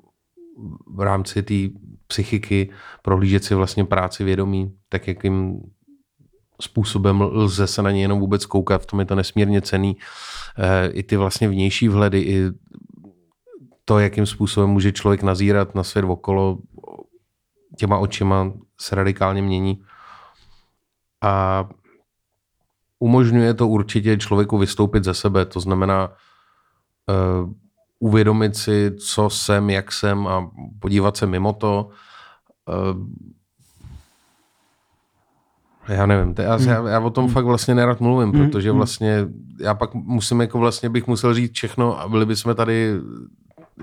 v 0.87 1.01
rámci 1.01 1.43
té 1.43 1.79
psychiky, 2.07 2.69
prohlížet 3.01 3.43
si 3.43 3.55
vlastně 3.55 3.85
práci 3.85 4.23
vědomí, 4.23 4.73
tak 4.89 5.07
jakým 5.07 5.61
způsobem 6.61 7.21
lze 7.21 7.67
se 7.67 7.81
na 7.81 7.91
ně 7.91 8.01
jenom 8.01 8.19
vůbec 8.19 8.45
koukat, 8.45 8.81
v 8.81 8.85
tom 8.85 8.99
je 8.99 9.05
to 9.05 9.15
nesmírně 9.15 9.61
cený. 9.61 9.97
Eh, 10.57 10.89
I 10.91 11.03
ty 11.03 11.17
vlastně 11.17 11.47
vnější 11.47 11.87
vhledy, 11.87 12.19
i 12.19 12.51
to, 13.85 13.99
jakým 13.99 14.25
způsobem 14.25 14.69
může 14.69 14.91
člověk 14.91 15.23
nazírat 15.23 15.75
na 15.75 15.83
svět 15.83 16.05
okolo, 16.05 16.57
těma 17.77 17.97
očima 17.97 18.51
se 18.81 18.95
radikálně 18.95 19.41
mění. 19.41 19.81
A 21.21 21.65
umožňuje 22.99 23.53
to 23.53 23.67
určitě 23.67 24.17
člověku 24.17 24.57
vystoupit 24.57 25.03
ze 25.03 25.13
sebe, 25.13 25.45
to 25.45 25.59
znamená 25.59 26.07
uh, 26.07 27.53
uvědomit 27.99 28.55
si, 28.55 28.91
co 28.91 29.29
jsem, 29.29 29.69
jak 29.69 29.91
jsem 29.91 30.27
a 30.27 30.51
podívat 30.79 31.17
se 31.17 31.27
mimo 31.27 31.53
to. 31.53 31.89
Eh, 32.69 32.73
já 35.93 36.05
nevím, 36.05 36.33
to, 36.33 36.41
já, 36.41 36.55
hmm. 36.55 36.67
já, 36.67 36.89
já 36.89 36.99
o 36.99 37.09
tom 37.09 37.25
hmm. 37.25 37.33
fakt 37.33 37.45
vlastně 37.45 37.75
nerad 37.75 38.01
mluvím, 38.01 38.31
hmm. 38.31 38.45
protože 38.45 38.69
hmm. 38.69 38.77
vlastně 38.77 39.27
já 39.59 39.73
pak 39.73 39.93
musím, 39.93 40.41
jako 40.41 40.59
vlastně 40.59 40.89
bych 40.89 41.07
musel 41.07 41.33
říct 41.33 41.53
všechno 41.53 41.99
a 41.99 42.07
byli 42.07 42.25
bychom 42.25 42.55
tady 42.55 42.93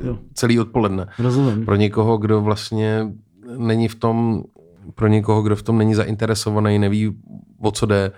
jo. 0.02 0.18
celý 0.34 0.60
odpoledne. 0.60 1.06
Rozumím. 1.18 1.64
Pro 1.64 1.76
někoho, 1.76 2.18
kdo 2.18 2.40
vlastně 2.40 3.06
není 3.56 3.88
v 3.88 3.94
tom, 3.94 4.42
pro 4.94 5.06
někoho, 5.06 5.42
kdo 5.42 5.56
v 5.56 5.62
tom 5.62 5.78
není 5.78 5.94
zainteresovaný, 5.94 6.78
neví, 6.78 7.16
o 7.60 7.70
co 7.70 7.86
jde, 7.86 8.12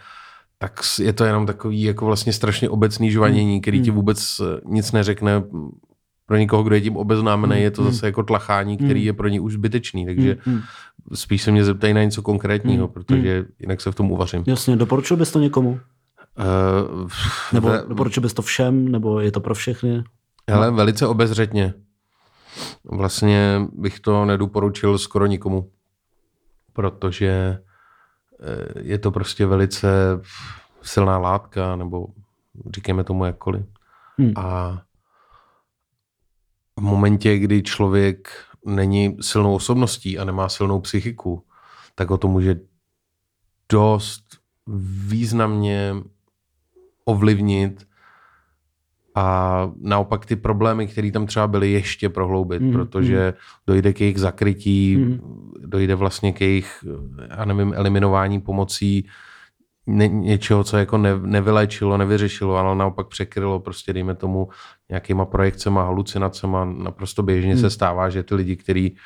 tak 0.59 0.81
je 1.01 1.13
to 1.13 1.25
jenom 1.25 1.47
takový 1.47 1.83
jako 1.83 2.07
vlastně 2.07 2.33
strašně 2.33 2.69
obecný 2.69 3.11
žvanění, 3.11 3.61
který 3.61 3.83
ti 3.83 3.91
vůbec 3.91 4.41
eh, 4.41 4.61
nic 4.65 4.93
neřekne. 4.93 5.43
Pro 6.27 6.37
někoho, 6.37 6.63
kdo 6.63 6.75
je 6.75 6.81
tím 6.81 6.97
obeznámený, 6.97 7.63
je 7.63 7.71
to 7.71 7.85
zase 7.85 8.07
jako 8.07 8.23
tlachání, 8.23 8.77
který 8.77 9.05
je 9.05 9.13
pro 9.13 9.29
ně 9.29 9.41
už 9.41 9.53
zbytečný, 9.53 10.07
takže 10.07 10.37
spíš 11.15 11.43
se 11.43 11.51
mě 11.51 11.65
zeptají 11.65 11.95
na 11.95 12.03
něco 12.03 12.23
konkrétního, 12.23 12.89
protože 12.89 13.45
jinak 13.59 13.81
se 13.81 13.93
v 13.93 13.95
tom 13.95 14.13
uvařím. 14.13 14.45
Jasně, 14.47 14.77
doporučil 14.77 15.17
bys 15.17 15.33
to 15.33 15.39
někomu? 15.39 15.81
Uh, 16.39 17.09
Nebo 17.53 17.71
doporučil 17.89 18.21
bys 18.21 18.35
to 18.35 18.43
všem? 18.43 18.89
Nebo 18.89 19.21
je 19.21 19.33
to 19.33 19.41
pro 19.41 19.55
všechny? 19.55 20.05
Hele, 20.51 20.71
velice 20.71 21.07
obezřetně. 21.07 21.75
Vlastně 22.85 23.61
bych 23.73 24.01
to 24.01 24.25
nedoporučil 24.25 24.99
skoro 24.99 25.27
nikomu, 25.27 25.71
protože 26.73 27.59
je 28.81 28.99
to 28.99 29.11
prostě 29.11 29.47
velice 29.47 29.89
silná 30.83 31.19
látka, 31.19 31.77
nebo 31.77 32.07
říkejme 32.75 33.05
tomu 33.05 33.25
jakkoliv. 33.25 33.67
Hmm. 34.19 34.33
A 34.37 34.79
v 36.77 36.83
momentě, 36.83 37.39
kdy 37.39 37.63
člověk 37.63 38.29
není 38.67 39.17
silnou 39.21 39.55
osobností 39.55 40.19
a 40.19 40.25
nemá 40.25 40.49
silnou 40.49 40.81
psychiku, 40.81 41.45
tak 41.95 42.11
ho 42.11 42.19
to 42.19 42.29
může 42.29 42.61
dost 43.73 44.25
významně 45.07 45.95
ovlivnit 47.05 47.88
a 49.19 49.71
naopak 49.83 50.27
ty 50.27 50.37
problémy, 50.37 50.87
které 50.87 51.11
tam 51.11 51.27
třeba 51.27 51.47
byly, 51.47 51.73
ještě 51.73 52.09
prohloubit, 52.09 52.63
Mm, 52.63 52.73
protože 52.73 53.35
dojde 53.67 53.93
k 53.93 54.01
jejich 54.01 54.21
zakrytí, 54.21 54.97
Mm. 54.97 55.21
dojde 55.67 55.95
vlastně 55.95 56.33
k 56.33 56.41
jejich, 56.41 56.85
já 57.39 57.45
nevím, 57.45 57.73
eliminování 57.77 58.41
pomocí 58.41 59.07
ně, 59.87 60.09
něčeho, 60.09 60.65
co 60.65 60.77
jako 60.77 60.99
ne, 60.99 61.19
nevyléčilo, 61.19 61.97
nevyřešilo, 61.97 62.57
ale 62.57 62.77
naopak 62.77 63.07
překrylo 63.07 63.61
prostě, 63.61 63.93
dejme 63.93 64.15
tomu, 64.15 64.49
nějakýma 64.89 65.25
projekcema, 65.25 65.83
halucinacema. 65.83 66.65
Naprosto 66.65 67.23
běžně 67.23 67.57
se 67.57 67.71
stává, 67.71 68.09
že 68.11 68.23
ty 68.23 68.35
lidi, 68.35 68.57
kteří 68.57 68.97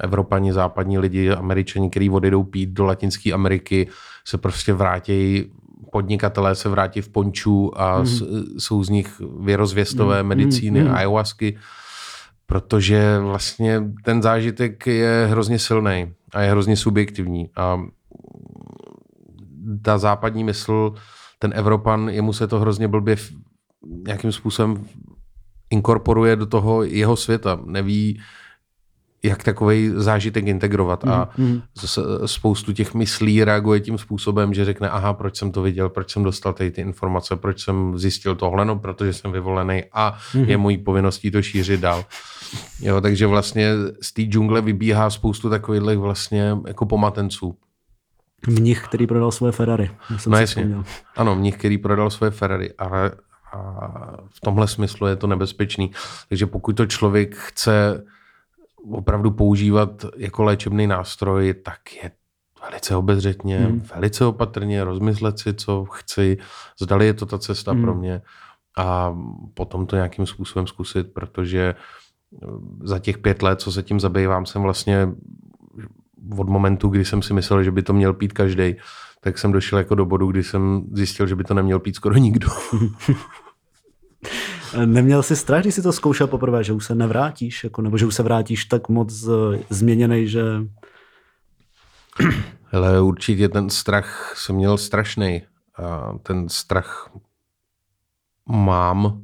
Evropani, 0.00 0.52
západní 0.52 0.98
lidi, 0.98 1.30
Američani, 1.30 1.90
kteří 1.90 2.10
odejdou 2.10 2.42
pít 2.42 2.70
do 2.70 2.84
Latinské 2.84 3.32
Ameriky, 3.32 3.88
se 4.26 4.38
prostě 4.38 4.72
vrátí 4.72 5.52
podnikatelé 5.92 6.54
se 6.54 6.68
vrátí 6.68 7.00
v 7.00 7.08
pončů 7.08 7.80
a 7.80 7.98
mm. 7.98 8.06
jsou 8.58 8.84
z 8.84 8.88
nich 8.88 9.20
věrozvěstové 9.40 10.22
mm. 10.22 10.28
medicíny, 10.28 10.84
mm. 10.84 10.94
ayahuasky, 10.94 11.58
protože 12.46 13.18
vlastně 13.18 13.82
ten 14.04 14.22
zážitek 14.22 14.86
je 14.86 15.28
hrozně 15.30 15.58
silný 15.58 16.12
a 16.34 16.42
je 16.42 16.50
hrozně 16.50 16.76
subjektivní. 16.76 17.50
A 17.56 17.80
ta 19.82 19.98
západní 19.98 20.44
mysl, 20.44 20.94
ten 21.38 21.52
Evropan, 21.54 22.08
jemu 22.08 22.32
se 22.32 22.46
to 22.46 22.58
hrozně 22.58 22.88
blbě 22.88 23.16
nějakým 24.06 24.32
způsobem 24.32 24.84
inkorporuje 25.70 26.36
do 26.36 26.46
toho 26.46 26.82
jeho 26.82 27.16
světa. 27.16 27.60
Neví, 27.64 28.20
jak 29.24 29.42
takový 29.44 29.90
zážitek 29.94 30.46
integrovat. 30.46 31.04
A 31.04 31.28
z- 31.84 31.98
spoustu 32.26 32.72
těch 32.72 32.94
myslí 32.94 33.44
reaguje 33.44 33.80
tím 33.80 33.98
způsobem, 33.98 34.54
že 34.54 34.64
řekne, 34.64 34.90
aha, 34.90 35.12
proč 35.12 35.36
jsem 35.36 35.52
to 35.52 35.62
viděl, 35.62 35.88
proč 35.88 36.10
jsem 36.12 36.22
dostal 36.22 36.52
tady 36.52 36.70
ty 36.70 36.80
informace, 36.80 37.36
proč 37.36 37.60
jsem 37.64 37.98
zjistil 37.98 38.34
tohle, 38.34 38.64
no, 38.64 38.78
protože 38.78 39.12
jsem 39.12 39.32
vyvolený 39.32 39.82
a 39.92 40.18
je 40.46 40.56
mojí 40.56 40.78
povinností 40.78 41.30
to 41.30 41.42
šířit 41.42 41.80
dál. 41.80 42.04
Jo, 42.80 43.00
takže 43.00 43.26
vlastně 43.26 43.72
z 44.02 44.12
té 44.12 44.22
džungle 44.22 44.60
vybíhá 44.60 45.10
spoustu 45.10 45.50
takových 45.50 45.98
vlastně 45.98 46.56
jako 46.66 46.86
pomatenců. 46.86 47.56
Mnich, 48.48 48.82
který 48.84 49.06
prodal 49.06 49.32
svoje 49.32 49.52
Ferrari. 49.52 49.90
Jsem 50.16 50.32
No 50.32 50.38
jasně. 50.38 50.62
vzpomněl. 50.62 50.84
Ano, 51.16 51.34
mnich, 51.36 51.56
který 51.56 51.78
prodal 51.78 52.10
svoje 52.10 52.30
Ferrari, 52.30 52.72
ale 52.78 53.10
a 53.52 53.88
v 54.30 54.40
tomhle 54.40 54.68
smyslu 54.68 55.06
je 55.06 55.16
to 55.16 55.26
nebezpečný. 55.26 55.90
Takže 56.28 56.46
pokud 56.46 56.76
to 56.76 56.86
člověk 56.86 57.36
chce 57.36 58.04
opravdu 58.90 59.30
používat 59.30 60.04
jako 60.16 60.42
léčebný 60.42 60.86
nástroj, 60.86 61.54
tak 61.54 61.78
je 62.02 62.10
velice 62.62 62.96
obezřetně, 62.96 63.58
hmm. 63.58 63.80
velice 63.94 64.24
opatrně, 64.24 64.84
rozmyslet 64.84 65.38
si, 65.38 65.54
co 65.54 65.84
chci, 65.84 66.38
zdali 66.80 67.06
je 67.06 67.14
to 67.14 67.26
ta 67.26 67.38
cesta 67.38 67.72
hmm. 67.72 67.82
pro 67.82 67.94
mě 67.94 68.22
a 68.78 69.16
potom 69.54 69.86
to 69.86 69.96
nějakým 69.96 70.26
způsobem 70.26 70.66
zkusit, 70.66 71.12
protože 71.12 71.74
za 72.82 72.98
těch 72.98 73.18
pět 73.18 73.42
let, 73.42 73.60
co 73.60 73.72
se 73.72 73.82
tím 73.82 74.00
zabývám, 74.00 74.46
jsem 74.46 74.62
vlastně 74.62 75.08
od 76.36 76.48
momentu, 76.48 76.88
kdy 76.88 77.04
jsem 77.04 77.22
si 77.22 77.34
myslel, 77.34 77.62
že 77.62 77.70
by 77.70 77.82
to 77.82 77.92
měl 77.92 78.12
pít 78.12 78.32
každý, 78.32 78.74
tak 79.20 79.38
jsem 79.38 79.52
došel 79.52 79.78
jako 79.78 79.94
do 79.94 80.06
bodu, 80.06 80.26
kdy 80.26 80.42
jsem 80.42 80.84
zjistil, 80.92 81.26
že 81.26 81.36
by 81.36 81.44
to 81.44 81.54
neměl 81.54 81.78
pít 81.78 81.96
skoro 81.96 82.14
nikdo. 82.14 82.48
Neměl 84.84 85.22
jsi 85.22 85.36
strach, 85.36 85.62
když 85.62 85.74
jsi 85.74 85.82
to 85.82 85.92
zkoušel 85.92 86.26
poprvé, 86.26 86.64
že 86.64 86.72
už 86.72 86.84
se 86.86 86.94
nevrátíš, 86.94 87.64
jako, 87.64 87.82
nebo 87.82 87.98
že 87.98 88.06
už 88.06 88.14
se 88.14 88.22
vrátíš 88.22 88.64
tak 88.64 88.88
moc 88.88 89.28
eh, 89.28 89.58
změněný, 89.70 90.28
že... 90.28 90.42
Ale 92.72 93.00
určitě 93.00 93.48
ten 93.48 93.70
strach 93.70 94.34
jsem 94.36 94.56
měl 94.56 94.78
strašný. 94.78 95.42
A 95.76 96.18
ten 96.22 96.48
strach 96.48 97.10
mám 98.48 99.22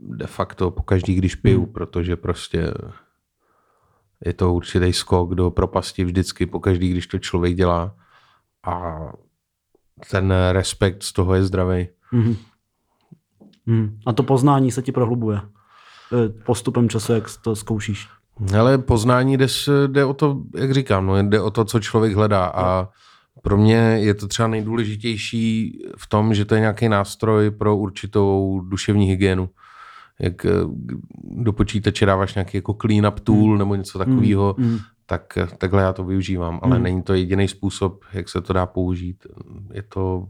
de 0.00 0.26
facto 0.26 0.70
po 0.70 0.82
každý, 0.82 1.14
když 1.14 1.34
piju, 1.34 1.64
hmm. 1.64 1.72
protože 1.72 2.16
prostě 2.16 2.74
je 4.24 4.32
to 4.32 4.54
určitý 4.54 4.92
skok 4.92 5.34
do 5.34 5.50
propasti 5.50 6.04
vždycky, 6.04 6.46
po 6.46 6.60
každý, 6.60 6.90
když 6.90 7.06
to 7.06 7.18
člověk 7.18 7.54
dělá. 7.54 7.96
A 8.66 8.98
ten 10.10 10.34
respekt 10.52 11.02
z 11.02 11.12
toho 11.12 11.34
je 11.34 11.44
zdravý. 11.44 11.88
Mhm. 12.12 12.36
Mhm. 13.70 13.98
A 14.06 14.12
to 14.12 14.22
poznání 14.22 14.70
se 14.70 14.82
ti 14.82 14.92
prohlubuje 14.92 15.40
eh, 15.40 16.28
postupem 16.28 16.88
času, 16.88 17.12
jak 17.12 17.24
to 17.42 17.56
zkoušíš. 17.56 18.08
Ale 18.58 18.78
poznání 18.78 19.36
jde, 19.36 19.46
jde 19.86 20.04
o 20.04 20.14
to, 20.14 20.42
jak 20.56 20.72
říkám, 20.72 21.06
no, 21.06 21.22
jde 21.22 21.40
o 21.40 21.50
to, 21.50 21.64
co 21.64 21.80
člověk 21.80 22.14
hledá. 22.14 22.46
A 22.46 22.88
pro 23.42 23.56
mě 23.56 23.76
je 23.76 24.14
to 24.14 24.28
třeba 24.28 24.48
nejdůležitější 24.48 25.78
v 25.96 26.06
tom, 26.06 26.34
že 26.34 26.44
to 26.44 26.54
je 26.54 26.60
nějaký 26.60 26.88
nástroj 26.88 27.50
pro 27.50 27.76
určitou 27.76 28.60
duševní 28.68 29.06
hygienu. 29.06 29.48
Jak 30.18 30.44
eh, 30.44 30.50
do 31.22 31.52
počítače 31.52 32.06
dáváš 32.06 32.34
nějaký 32.34 32.56
jako 32.56 32.72
clean-up 32.72 33.20
tool 33.20 33.58
nebo 33.58 33.74
něco 33.74 33.98
takového, 33.98 34.54
mm. 34.58 34.78
tak 35.06 35.38
eh, 35.38 35.46
takhle 35.58 35.82
já 35.82 35.92
to 35.92 36.04
využívám. 36.04 36.60
Ale 36.62 36.78
není 36.78 37.02
to 37.02 37.14
jediný 37.14 37.48
způsob, 37.48 38.04
jak 38.12 38.28
se 38.28 38.40
to 38.40 38.52
dá 38.52 38.66
použít. 38.66 39.26
Je 39.72 39.82
to, 39.82 40.26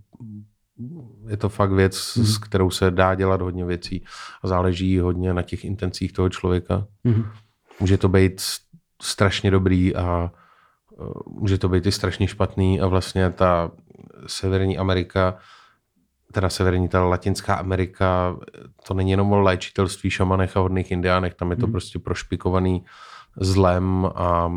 je 1.29 1.37
to 1.37 1.49
fakt 1.49 1.73
věc, 1.73 1.97
s 2.17 2.39
kterou 2.39 2.71
se 2.71 2.91
dá 2.91 3.15
dělat 3.15 3.41
hodně 3.41 3.65
věcí 3.65 4.05
a 4.43 4.49
záleží 4.49 4.99
hodně 4.99 5.35
na 5.35 5.43
těch 5.43 5.65
intencích 5.65 6.13
toho 6.13 6.29
člověka. 6.29 6.87
Mhm. 7.05 7.25
Může 7.81 7.99
to 7.99 8.09
být 8.09 8.43
strašně 9.03 9.51
dobrý 9.51 9.97
a 9.97 10.33
eh, 11.01 11.05
může 11.27 11.59
to 11.59 11.69
být 11.69 11.87
i 11.87 11.93
strašně 11.93 12.29
špatný 12.29 12.81
a 12.81 12.87
vlastně 12.87 13.31
ta 13.31 13.71
Severní 14.27 14.79
Amerika, 14.79 15.39
teda 16.33 16.49
severní, 16.49 16.89
ta 16.89 17.05
Latinská 17.05 17.55
Amerika, 17.55 18.37
to 18.87 18.95
není 18.95 19.11
jenom 19.11 19.33
o 19.33 19.41
léčitelství, 19.41 20.11
šamanech 20.11 20.57
a 20.57 20.61
hodných 20.61 20.91
indiánech, 20.91 21.35
tam 21.35 21.51
je 21.51 21.57
to 21.57 21.67
prostě 21.67 21.99
prošpikovaný 21.99 22.85
zlem 23.41 24.11
a 24.15 24.53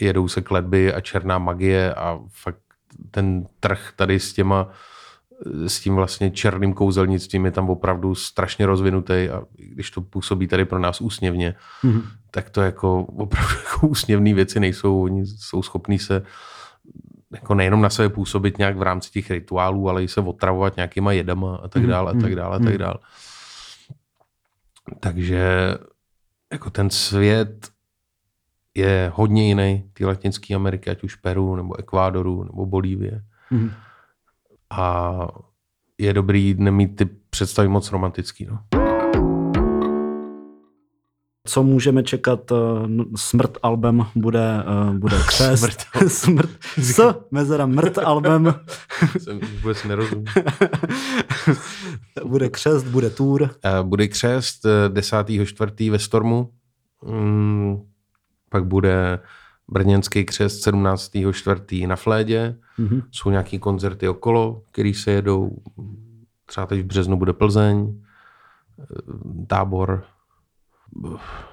jedou 0.00 0.28
se 0.28 0.42
kletby 0.42 0.94
a 0.94 1.00
černá 1.00 1.38
magie 1.38 1.94
a 1.94 2.20
fakt 2.28 2.60
ten 3.10 3.46
trh 3.60 3.92
tady 3.96 4.20
s 4.20 4.32
těma 4.32 4.68
s 5.66 5.80
tím 5.80 5.94
vlastně 5.94 6.30
černým 6.30 6.72
kouzelnictvím 6.74 7.44
je 7.44 7.50
tam 7.50 7.70
opravdu 7.70 8.14
strašně 8.14 8.66
rozvinutý 8.66 9.12
a 9.12 9.42
když 9.58 9.90
to 9.90 10.00
působí 10.00 10.46
tady 10.46 10.64
pro 10.64 10.78
nás 10.78 11.00
úsměvně, 11.00 11.54
Mhm. 11.82 12.02
tak 12.30 12.50
to 12.50 12.60
jako 12.60 13.00
opravdu 13.04 13.54
jako 13.64 13.86
úsměvné 13.88 14.34
věci 14.34 14.60
nejsou. 14.60 15.02
Oni 15.02 15.26
jsou 15.26 15.62
schopní 15.62 15.98
se 15.98 16.22
jako 17.32 17.54
nejenom 17.54 17.80
na 17.82 17.90
sebe 17.90 18.08
působit 18.08 18.58
nějak 18.58 18.76
v 18.76 18.82
rámci 18.82 19.10
těch 19.10 19.30
rituálů, 19.30 19.88
ale 19.88 20.04
i 20.04 20.08
se 20.08 20.20
otravovat 20.20 20.76
nějakýma 20.76 21.12
jedama 21.12 21.56
a 21.56 21.68
tak 21.68 21.86
dále, 21.86 22.12
a 22.12 22.14
tak 22.20 22.34
dále, 22.36 22.56
a 22.56 22.58
tak 22.58 22.78
dále. 22.78 22.94
Takže 25.00 25.74
jako 26.52 26.70
ten 26.70 26.90
svět 26.90 27.68
je 28.74 29.12
hodně 29.14 29.48
jiný, 29.48 29.90
ty 29.92 30.04
Latinské 30.04 30.54
Ameriky, 30.54 30.90
ať 30.90 31.02
už 31.04 31.14
Peru, 31.14 31.56
nebo 31.56 31.78
Ekvádoru, 31.78 32.44
nebo 32.44 32.66
Bolívie. 32.66 33.22
Mhm. 33.50 33.70
A 34.70 35.28
je 35.98 36.12
dobrý 36.12 36.54
nemít 36.58 36.96
ty 36.96 37.04
představy 37.30 37.68
moc 37.68 37.92
romantický. 37.92 38.46
No. 38.50 38.58
Co 41.46 41.62
můžeme 41.62 42.02
čekat? 42.02 42.52
eh, 42.52 42.56
Smrt 43.16 43.58
album 43.62 44.06
bude, 44.14 44.64
eh, 44.90 44.98
bude 44.98 45.16
křest. 45.26 45.60
Smrt. 45.60 45.86
Smrt. 46.08 46.50
S 46.78 47.14
mezera 47.30 47.66
mrt 47.66 47.98
album. 47.98 48.54
Jsem 49.18 49.40
vůbec 49.40 49.84
nerozumím. 49.84 50.24
bude 52.24 52.48
křest, 52.48 52.86
bude 52.86 53.10
tour. 53.10 53.50
Eh, 53.64 53.82
Bude 53.82 54.08
křest 54.08 54.64
eh, 54.66 54.88
10.4. 54.88 55.90
ve 55.90 55.98
Stormu. 55.98 56.50
Mm, 57.06 57.76
Pak 58.48 58.64
bude 58.64 59.18
Brněnský 59.68 60.24
křest 60.24 60.66
17.4. 60.66 61.88
na 61.88 61.96
Flédě. 61.96 62.56
Mm-hmm. 62.78 63.02
Jsou 63.10 63.30
nějaký 63.30 63.58
koncerty 63.58 64.08
okolo, 64.08 64.62
který 64.70 64.94
se 64.94 65.10
jedou. 65.10 65.50
Třeba 66.46 66.66
teď 66.66 66.80
v 66.80 66.86
březnu 66.86 67.16
bude 67.16 67.32
Plzeň, 67.32 68.00
tábor, 69.46 70.04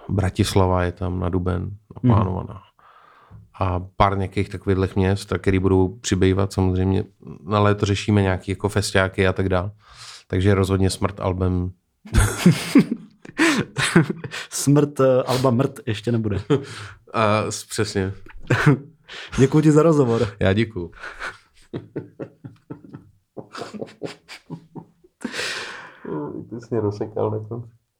Bratislava 0.09 0.83
je 0.83 0.91
tam 0.91 1.19
na 1.19 1.29
duben 1.29 1.71
naplánovaná. 1.95 2.53
Mm. 2.53 2.59
A 3.59 3.79
pár 3.95 4.17
nějakých 4.17 4.49
takových 4.49 4.95
měst, 4.95 5.33
který 5.37 5.59
budou 5.59 5.87
přibývat 5.87 6.53
samozřejmě. 6.53 7.03
Na 7.43 7.59
léto 7.59 7.85
řešíme 7.85 8.21
nějaké 8.21 8.51
jako 8.51 8.69
festiáky 8.69 9.27
a 9.27 9.33
tak 9.33 9.49
dále. 9.49 9.71
Takže 10.27 10.55
rozhodně 10.55 10.89
smrt 10.89 11.19
album. 11.19 11.71
smrt 14.49 14.99
uh, 14.99 15.05
Alba 15.25 15.51
Mrt 15.51 15.79
ještě 15.85 16.11
nebude. 16.11 16.41
A, 17.13 17.43
přesně. 17.69 18.13
děkuji 19.39 19.61
ti 19.61 19.71
za 19.71 19.83
rozhovor. 19.83 20.27
Já 20.39 20.53
děkuji. 20.53 20.91
Ty 26.49 26.55
jsi 26.61 26.67
mě 26.71 26.79
rozsekal 26.79 27.31
na 27.31 27.39
konci. 27.47 27.80